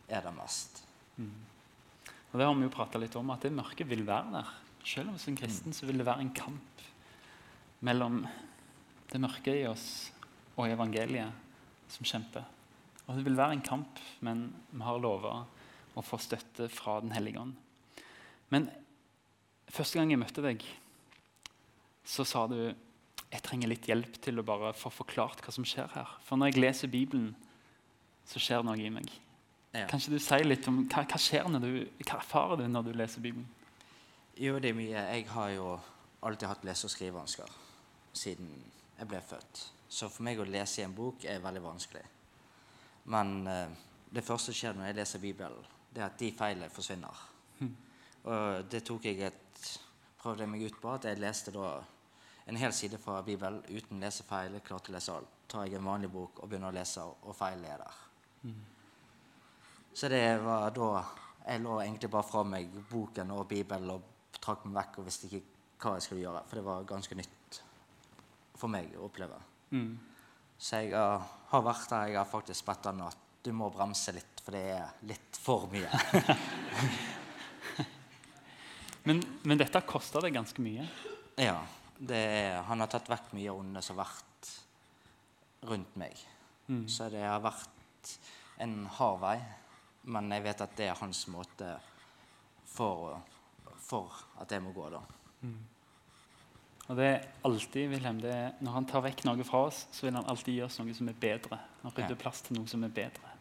er 0.07 0.23
det 0.25 0.33
mest. 0.35 0.81
Mm. 1.17 1.35
Og 2.31 2.39
Det 2.39 2.47
har 2.47 2.57
vi 2.57 2.65
jo 2.65 2.73
prata 2.73 2.99
litt 2.99 3.15
om, 3.19 3.31
at 3.35 3.45
det 3.45 3.53
mørket 3.55 3.87
vil 3.89 4.03
være 4.07 4.33
der. 4.33 4.51
Selv 4.87 5.11
om 5.11 5.19
som 5.19 5.35
kristen 5.37 5.75
så 5.75 5.87
vil 5.87 5.99
det 5.99 6.07
være 6.07 6.23
en 6.23 6.33
kamp 6.35 6.83
mellom 7.85 8.21
det 9.11 9.19
mørke 9.21 9.53
i 9.53 9.65
oss 9.69 9.87
og 10.57 10.71
evangeliet 10.71 11.91
som 11.91 12.07
kjemper. 12.07 12.47
Og 13.07 13.15
Det 13.15 13.23
vil 13.25 13.37
være 13.37 13.55
en 13.57 13.61
kamp, 13.61 13.99
men 14.19 14.49
vi 14.71 14.83
har 14.83 14.99
lova 14.99 15.45
å 15.97 16.03
få 16.03 16.19
støtte 16.21 16.67
fra 16.69 16.99
Den 17.01 17.13
hellige 17.15 17.39
ånd. 17.39 17.55
Men 18.49 18.69
første 19.71 19.99
gang 19.99 20.11
jeg 20.11 20.19
møtte 20.19 20.43
deg, 20.43 20.63
så 22.07 22.25
sa 22.27 22.45
du 22.47 22.59
jeg 23.27 23.43
trenger 23.43 23.67
litt 23.67 23.87
hjelp 23.89 24.19
til 24.23 24.39
å 24.39 24.45
bare 24.47 24.71
få 24.77 24.91
forklart 24.93 25.41
hva 25.43 25.51
som 25.51 25.65
skjer 25.67 25.89
her. 25.91 26.11
For 26.23 26.39
når 26.39 26.53
jeg 26.53 26.61
leser 26.63 26.91
Bibelen, 26.91 27.33
så 28.27 28.39
skjer 28.39 28.63
noe 28.63 28.79
i 28.79 28.91
meg. 28.91 29.09
Ja. 29.73 29.85
Kan 29.89 29.99
ikke 29.99 30.15
du 30.15 30.23
si 30.23 30.39
litt 30.45 30.67
om 30.71 30.85
hva, 30.87 31.03
hva 31.03 31.19
skjer 31.19 31.49
når 31.51 31.65
du, 31.65 31.71
hva 32.05 32.21
erfarer 32.21 32.61
du 32.61 32.67
når 32.71 32.87
du 32.87 32.93
leser 32.95 33.23
Bibelen? 33.23 33.47
Jo, 34.39 34.55
det 34.63 34.71
er 34.71 34.77
mye. 34.77 35.03
Jeg 35.11 35.27
har 35.33 35.49
jo 35.55 35.73
alltid 36.23 36.47
hatt 36.47 36.63
lese- 36.67 36.87
og 36.87 36.93
skrivevansker 36.93 37.57
siden 38.17 38.51
jeg 38.97 39.09
ble 39.09 39.19
født. 39.21 39.63
Så 39.89 40.09
for 40.11 40.25
meg 40.27 40.39
å 40.39 40.47
lese 40.47 40.81
i 40.81 40.85
en 40.85 40.95
bok 40.95 41.25
er 41.27 41.43
veldig 41.43 41.63
vanskelig. 41.63 42.05
Men 43.13 43.47
uh, 43.47 43.87
det 44.13 44.23
første 44.25 44.51
som 44.51 44.57
skjer 44.57 44.77
når 44.77 44.89
jeg 44.89 44.97
leser 44.99 45.23
Bibelen, 45.23 45.67
det 45.93 46.03
er 46.03 46.09
at 46.09 46.19
de 46.19 46.31
feilene 46.35 46.71
forsvinner. 46.71 47.21
Hm. 47.59 47.75
Og 48.27 48.71
det 48.71 48.83
tok 48.85 49.05
jeg 49.07 49.21
et, 49.27 49.69
prøvde 50.19 50.47
meg 50.49 50.65
ut 50.67 50.81
på. 50.81 50.93
at 50.93 51.07
Jeg 51.07 51.19
leste 51.21 51.53
da 51.55 51.77
en 52.47 52.59
hel 52.59 52.73
side 52.73 52.99
fra 53.01 53.21
Bibelen 53.21 53.63
uten 53.69 54.03
lesefeil. 54.03 54.59
Klarte 54.63 54.91
å 54.91 54.95
lese 54.95 55.15
alt. 55.15 55.33
Tar 55.47 55.67
jeg 55.67 55.79
en 55.79 55.87
vanlig 55.87 56.11
bok 56.11 56.41
og 56.43 56.49
begynner 56.49 56.73
å 56.73 56.75
lese, 56.75 57.03
og 57.03 57.35
feil 57.35 57.63
er 57.63 57.83
der. 57.83 58.01
Mm. 58.43 58.59
Så 59.93 60.09
det 60.11 60.25
var 60.43 60.69
da 60.75 61.05
Jeg 61.47 61.61
lå 61.63 61.77
egentlig 61.79 62.09
bare 62.11 62.27
fra 62.27 62.41
meg 62.43 62.73
boken 62.89 63.29
og 63.31 63.45
Bibelen 63.47 63.93
og 63.93 64.01
trakk 64.35 64.65
meg 64.65 64.73
vekk 64.81 64.97
og 64.99 65.05
visste 65.07 65.29
ikke 65.29 65.39
hva 65.79 65.93
jeg 65.95 66.03
skulle 66.03 66.25
gjøre. 66.25 66.41
For 66.43 66.59
det 66.59 66.63
var 66.65 66.89
ganske 66.89 67.15
nytt 67.15 67.59
for 68.59 68.73
meg 68.73 68.91
å 68.97 69.05
oppleve. 69.07 69.37
Mm. 69.71 69.93
Så 70.57 70.81
jeg 70.81 70.93
uh, 70.97 71.21
har 71.51 71.63
vært 71.65 71.89
der. 71.93 72.11
Jeg 72.13 72.19
har 72.21 72.29
faktisk 72.29 72.67
bedt 72.67 72.89
han 72.89 73.05
at 73.05 73.23
du 73.45 73.53
må 73.55 73.69
bremse 73.71 74.11
litt, 74.15 74.41
for 74.43 74.57
det 74.57 74.65
er 74.75 75.07
litt 75.07 75.39
for 75.39 75.69
mye. 75.71 75.91
Men, 79.07 79.21
men 79.47 79.55
dette 79.55 79.79
koster 79.87 80.25
deg 80.25 80.33
ganske 80.35 80.59
mye? 80.59 80.83
Ja. 81.39 81.61
Er, 82.11 82.57
han 82.67 82.83
har 82.83 82.89
tatt 82.91 83.07
vekk 83.07 83.29
mye 83.37 83.53
onde 83.55 83.79
som 83.85 83.95
har 83.95 84.09
vært 84.09 84.49
rundt 85.69 85.95
meg. 85.95 86.19
Mm. 86.67 86.81
Så 86.91 87.07
det 87.13 87.21
har 87.23 87.39
vært 87.39 88.11
en 88.65 88.81
hard 88.97 89.21
vei. 89.21 89.37
Men 90.11 90.27
jeg 90.35 90.43
vet 90.43 90.63
at 90.65 90.75
det 90.75 90.89
er 90.89 90.99
hans 90.99 91.23
måte 91.31 91.69
for, 92.67 93.15
for 93.79 94.11
at 94.43 94.51
jeg 94.51 94.65
må 94.65 94.75
gå, 94.75 94.89
da. 94.91 94.99
Mm. 95.45 95.55
Og 96.87 96.95
det 96.95 97.07
er 97.07 97.23
alltid, 97.47 97.89
Wilhelm, 97.91 98.19
det 98.23 98.31
er, 98.31 98.51
Når 98.63 98.71
han 98.71 98.85
tar 98.87 99.03
vekk 99.03 99.25
noe 99.27 99.43
fra 99.47 99.65
oss, 99.67 99.85
så 99.91 100.07
vil 100.07 100.15
han 100.15 100.27
alltid 100.27 100.53
gi 100.55 100.61
oss 100.63 100.79
noe 100.79 100.93
som 100.95 101.09
er 101.11 101.17
bedre. 101.19 101.59
Han 101.83 101.95
rydder 101.95 102.19
plass 102.19 102.41
til 102.45 102.55
noe 102.55 102.69
som 102.71 102.85
er 102.87 102.93
bedre. 102.95 103.33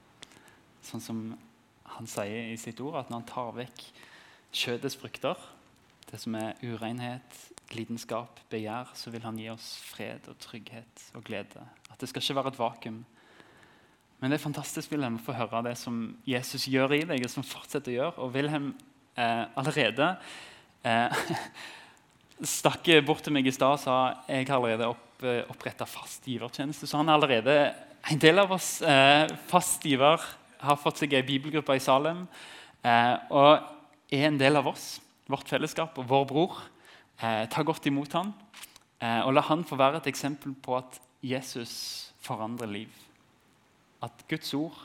Sånn 0.87 1.03
som 1.03 1.21
han 1.97 2.09
sier 2.11 2.51
i 2.51 2.57
sitt 2.59 2.81
ord, 2.83 2.99
at 3.01 3.11
når 3.11 3.23
han 3.23 3.29
tar 3.31 3.53
vekk 3.57 3.85
kjødets 4.57 4.99
frukter, 4.99 5.39
det 6.11 6.19
som 6.23 6.35
er 6.39 6.59
urenhet, 6.63 7.39
lidenskap, 7.75 8.41
begjær, 8.51 8.93
så 8.95 9.11
vil 9.15 9.25
han 9.27 9.39
gi 9.41 9.49
oss 9.51 9.73
fred 9.83 10.27
og 10.31 10.39
trygghet 10.43 11.07
og 11.19 11.25
glede. 11.27 11.63
At 11.91 12.03
det 12.03 12.11
skal 12.11 12.23
ikke 12.23 12.39
være 12.39 12.53
et 12.55 12.61
vakuum. 12.61 13.01
Men 14.21 14.33
det 14.33 14.39
er 14.39 14.45
fantastisk 14.47 14.93
Wilhelm, 14.95 15.19
å 15.19 15.27
få 15.27 15.35
høre 15.37 15.65
det 15.67 15.75
som 15.79 16.17
Jesus 16.27 16.69
gjør 16.71 16.95
i 16.97 17.03
deg, 17.09 17.25
og 17.27 17.33
som 17.33 17.47
fortsetter 17.47 17.93
å 17.93 17.97
gjøre. 17.97 18.23
Og 18.23 18.37
Wilhelm 18.37 18.71
eh, 19.19 19.45
allerede 19.59 20.15
eh, 20.87 21.27
stakk 22.45 22.89
bort 23.07 23.25
til 23.25 23.33
meg 23.33 23.47
i 23.49 23.55
stad 23.55 23.79
og 23.79 23.81
sa 23.81 23.97
jeg 24.29 24.49
har 24.49 24.59
allerede 24.59 24.91
opp, 24.91 25.23
eh, 25.25 25.45
oppretta 25.49 25.87
fast 25.89 26.27
givertjeneste. 26.29 26.87
Så 26.87 26.99
han 26.99 27.09
er 27.09 27.17
allerede 27.17 27.57
en 28.11 28.21
del 28.21 28.39
av 28.39 28.53
oss 28.53 28.83
eh, 28.83 29.27
fast 29.49 29.85
giver, 29.87 30.21
har 30.61 30.81
fått 30.81 31.03
seg 31.03 31.15
ei 31.17 31.25
bibelgruppe 31.27 31.77
i 31.77 31.83
Salem 31.83 32.25
eh, 32.85 33.15
og 33.31 34.13
er 34.13 34.29
en 34.29 34.41
del 34.41 34.57
av 34.61 34.69
oss 34.73 34.97
vårt 35.31 35.49
fellesskap 35.51 35.97
og 35.99 36.09
vår 36.09 36.27
bror. 36.29 36.59
Eh, 37.21 37.47
ta 37.51 37.65
godt 37.67 37.89
imot 37.89 38.13
han, 38.17 38.35
eh, 39.01 39.23
og 39.25 39.33
la 39.35 39.45
han 39.49 39.65
få 39.67 39.79
være 39.81 40.03
et 40.03 40.11
eksempel 40.13 40.55
på 40.55 40.77
at 40.79 41.01
Jesus 41.25 42.13
forandrer 42.23 42.71
liv. 42.71 42.93
At 44.05 44.27
Guds 44.29 44.53
ord 44.55 44.77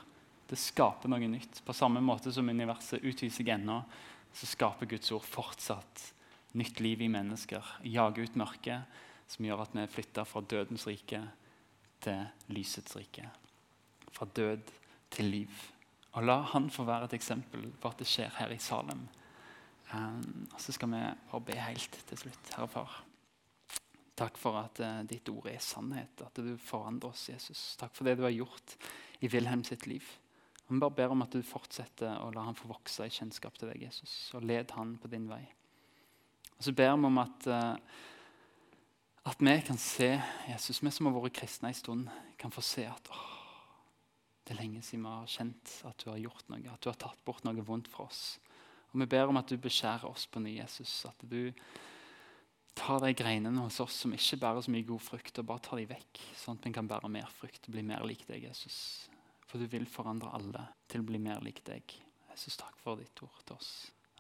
det 0.52 0.60
skaper 0.60 1.12
noe 1.12 1.28
nytt. 1.32 1.62
På 1.64 1.76
samme 1.76 2.02
måte 2.04 2.32
som 2.34 2.50
universet 2.50 3.04
utviser 3.08 3.54
ennå, 3.54 3.78
så 4.36 4.48
skaper 4.48 4.90
Guds 4.90 5.12
ord 5.16 5.24
fortsatt 5.28 6.12
nytt 6.58 6.80
liv 6.84 7.02
i 7.02 7.10
mennesker. 7.12 7.76
Jage 7.88 8.26
ut 8.26 8.38
mørket, 8.40 9.00
som 9.32 9.46
gjør 9.48 9.64
at 9.64 9.76
vi 9.76 9.88
flytter 9.88 10.28
fra 10.28 10.42
dødens 10.42 10.88
rike 10.90 11.22
til 12.04 12.52
lysets 12.52 12.96
rike. 12.98 13.30
Fra 14.12 14.28
død 14.36 14.74
til 15.12 15.32
liv. 15.32 15.62
Og 16.18 16.26
La 16.28 16.42
han 16.52 16.68
få 16.74 16.84
være 16.88 17.08
et 17.08 17.16
eksempel 17.20 17.70
på 17.80 17.92
at 17.92 18.02
det 18.02 18.10
skjer 18.10 18.34
her 18.42 18.52
i 18.52 18.60
Salem. 18.60 19.06
Um, 19.92 20.48
og 20.52 20.60
så 20.64 20.76
skal 20.76 20.92
vi 20.92 21.00
bare 21.32 21.46
be 21.48 21.56
helt 21.60 21.96
til 22.08 22.20
slutt. 22.20 22.52
Herre 22.56 22.68
Far, 22.72 22.98
takk 24.20 24.40
for 24.40 24.60
at 24.60 24.80
uh, 24.84 25.00
ditt 25.08 25.28
ord 25.32 25.48
er 25.52 25.64
sannhet. 25.64 26.24
At 26.24 26.40
du 26.40 26.56
forandrer 26.60 27.12
oss, 27.12 27.30
Jesus. 27.32 27.64
Takk 27.80 27.96
for 27.96 28.08
det 28.08 28.18
du 28.20 28.26
har 28.28 28.36
gjort 28.36 28.76
i 29.24 29.32
Wilhelm 29.32 29.64
sitt 29.68 29.88
liv. 29.88 30.04
Vi 30.68 30.80
bare 30.80 30.96
ber 30.96 31.12
om 31.12 31.24
at 31.24 31.34
du 31.36 31.44
fortsetter 31.44 32.22
å 32.24 32.30
la 32.32 32.46
han 32.48 32.56
få 32.56 32.70
vokse 32.72 33.08
i 33.08 33.12
kjennskap 33.12 33.58
til 33.60 33.72
deg, 33.72 33.84
Jesus. 33.90 34.14
Og 34.38 34.48
led 34.48 34.72
han 34.78 34.96
på 35.00 35.12
din 35.12 35.28
vei. 35.32 35.44
Og 36.62 36.66
så 36.68 36.76
ber 36.78 36.92
vi 36.94 37.08
om 37.10 37.16
at, 37.18 37.46
uh, 37.50 37.74
at 39.26 39.40
vi 39.42 39.54
kan 39.66 39.80
se 39.82 40.12
Jesus, 40.46 40.78
vi 40.86 40.92
som 40.94 41.08
har 41.10 41.16
vært 41.16 41.40
kristne 41.40 41.72
en 41.72 41.78
stund, 41.78 42.10
kan 42.38 42.54
få 42.54 42.62
se 42.62 42.84
at 42.86 43.08
åh, 43.10 43.32
det 44.46 44.54
er 44.54 44.60
lenge 44.60 44.84
siden 44.86 45.08
vi 45.08 45.10
har 45.10 45.32
kjent 45.34 45.72
at 45.90 46.04
du 46.04 46.12
har 46.12 46.20
gjort 46.22 46.52
noe, 46.54 46.62
at 46.70 46.84
du 46.86 46.92
har 46.92 47.00
tatt 47.02 47.24
bort 47.26 47.42
noe 47.48 47.66
vondt 47.66 47.90
fra 47.90 48.06
oss. 48.06 48.38
Og 48.92 49.00
Vi 49.02 49.08
ber 49.10 49.32
om 49.32 49.40
at 49.42 49.50
du 49.50 49.58
beskjærer 49.58 50.06
oss 50.06 50.28
på 50.30 50.38
ny, 50.44 50.52
Jesus. 50.60 50.94
At 51.10 51.24
du 51.26 51.50
tar 52.78 53.02
de 53.02 53.10
greinene 53.18 53.64
hos 53.64 53.80
oss 53.82 53.98
som 54.04 54.14
ikke 54.14 54.38
bærer 54.44 54.62
så 54.62 54.74
mye 54.76 54.86
god 54.86 55.02
frukt, 55.02 55.42
og 55.42 55.48
bare 55.50 55.64
tar 55.66 55.82
de 55.82 55.88
vekk, 55.90 56.22
sånn 56.44 56.60
at 56.60 56.68
vi 56.68 56.74
kan 56.76 56.92
bære 56.92 57.10
mer 57.10 57.32
frukt 57.40 57.66
og 57.66 57.74
bli 57.74 57.88
mer 57.90 58.06
lik 58.06 58.22
deg, 58.30 58.46
Jesus. 58.52 58.78
For 59.50 59.58
du 59.58 59.66
vil 59.66 59.90
forandre 59.90 60.30
alle 60.38 60.68
til 60.86 61.02
å 61.02 61.10
bli 61.10 61.24
mer 61.26 61.42
lik 61.42 61.64
deg. 61.66 61.98
Jesus, 62.30 62.62
takk 62.62 62.78
for 62.86 63.02
ditt 63.02 63.26
ord 63.26 63.42
til 63.48 63.58
oss. 63.58 63.72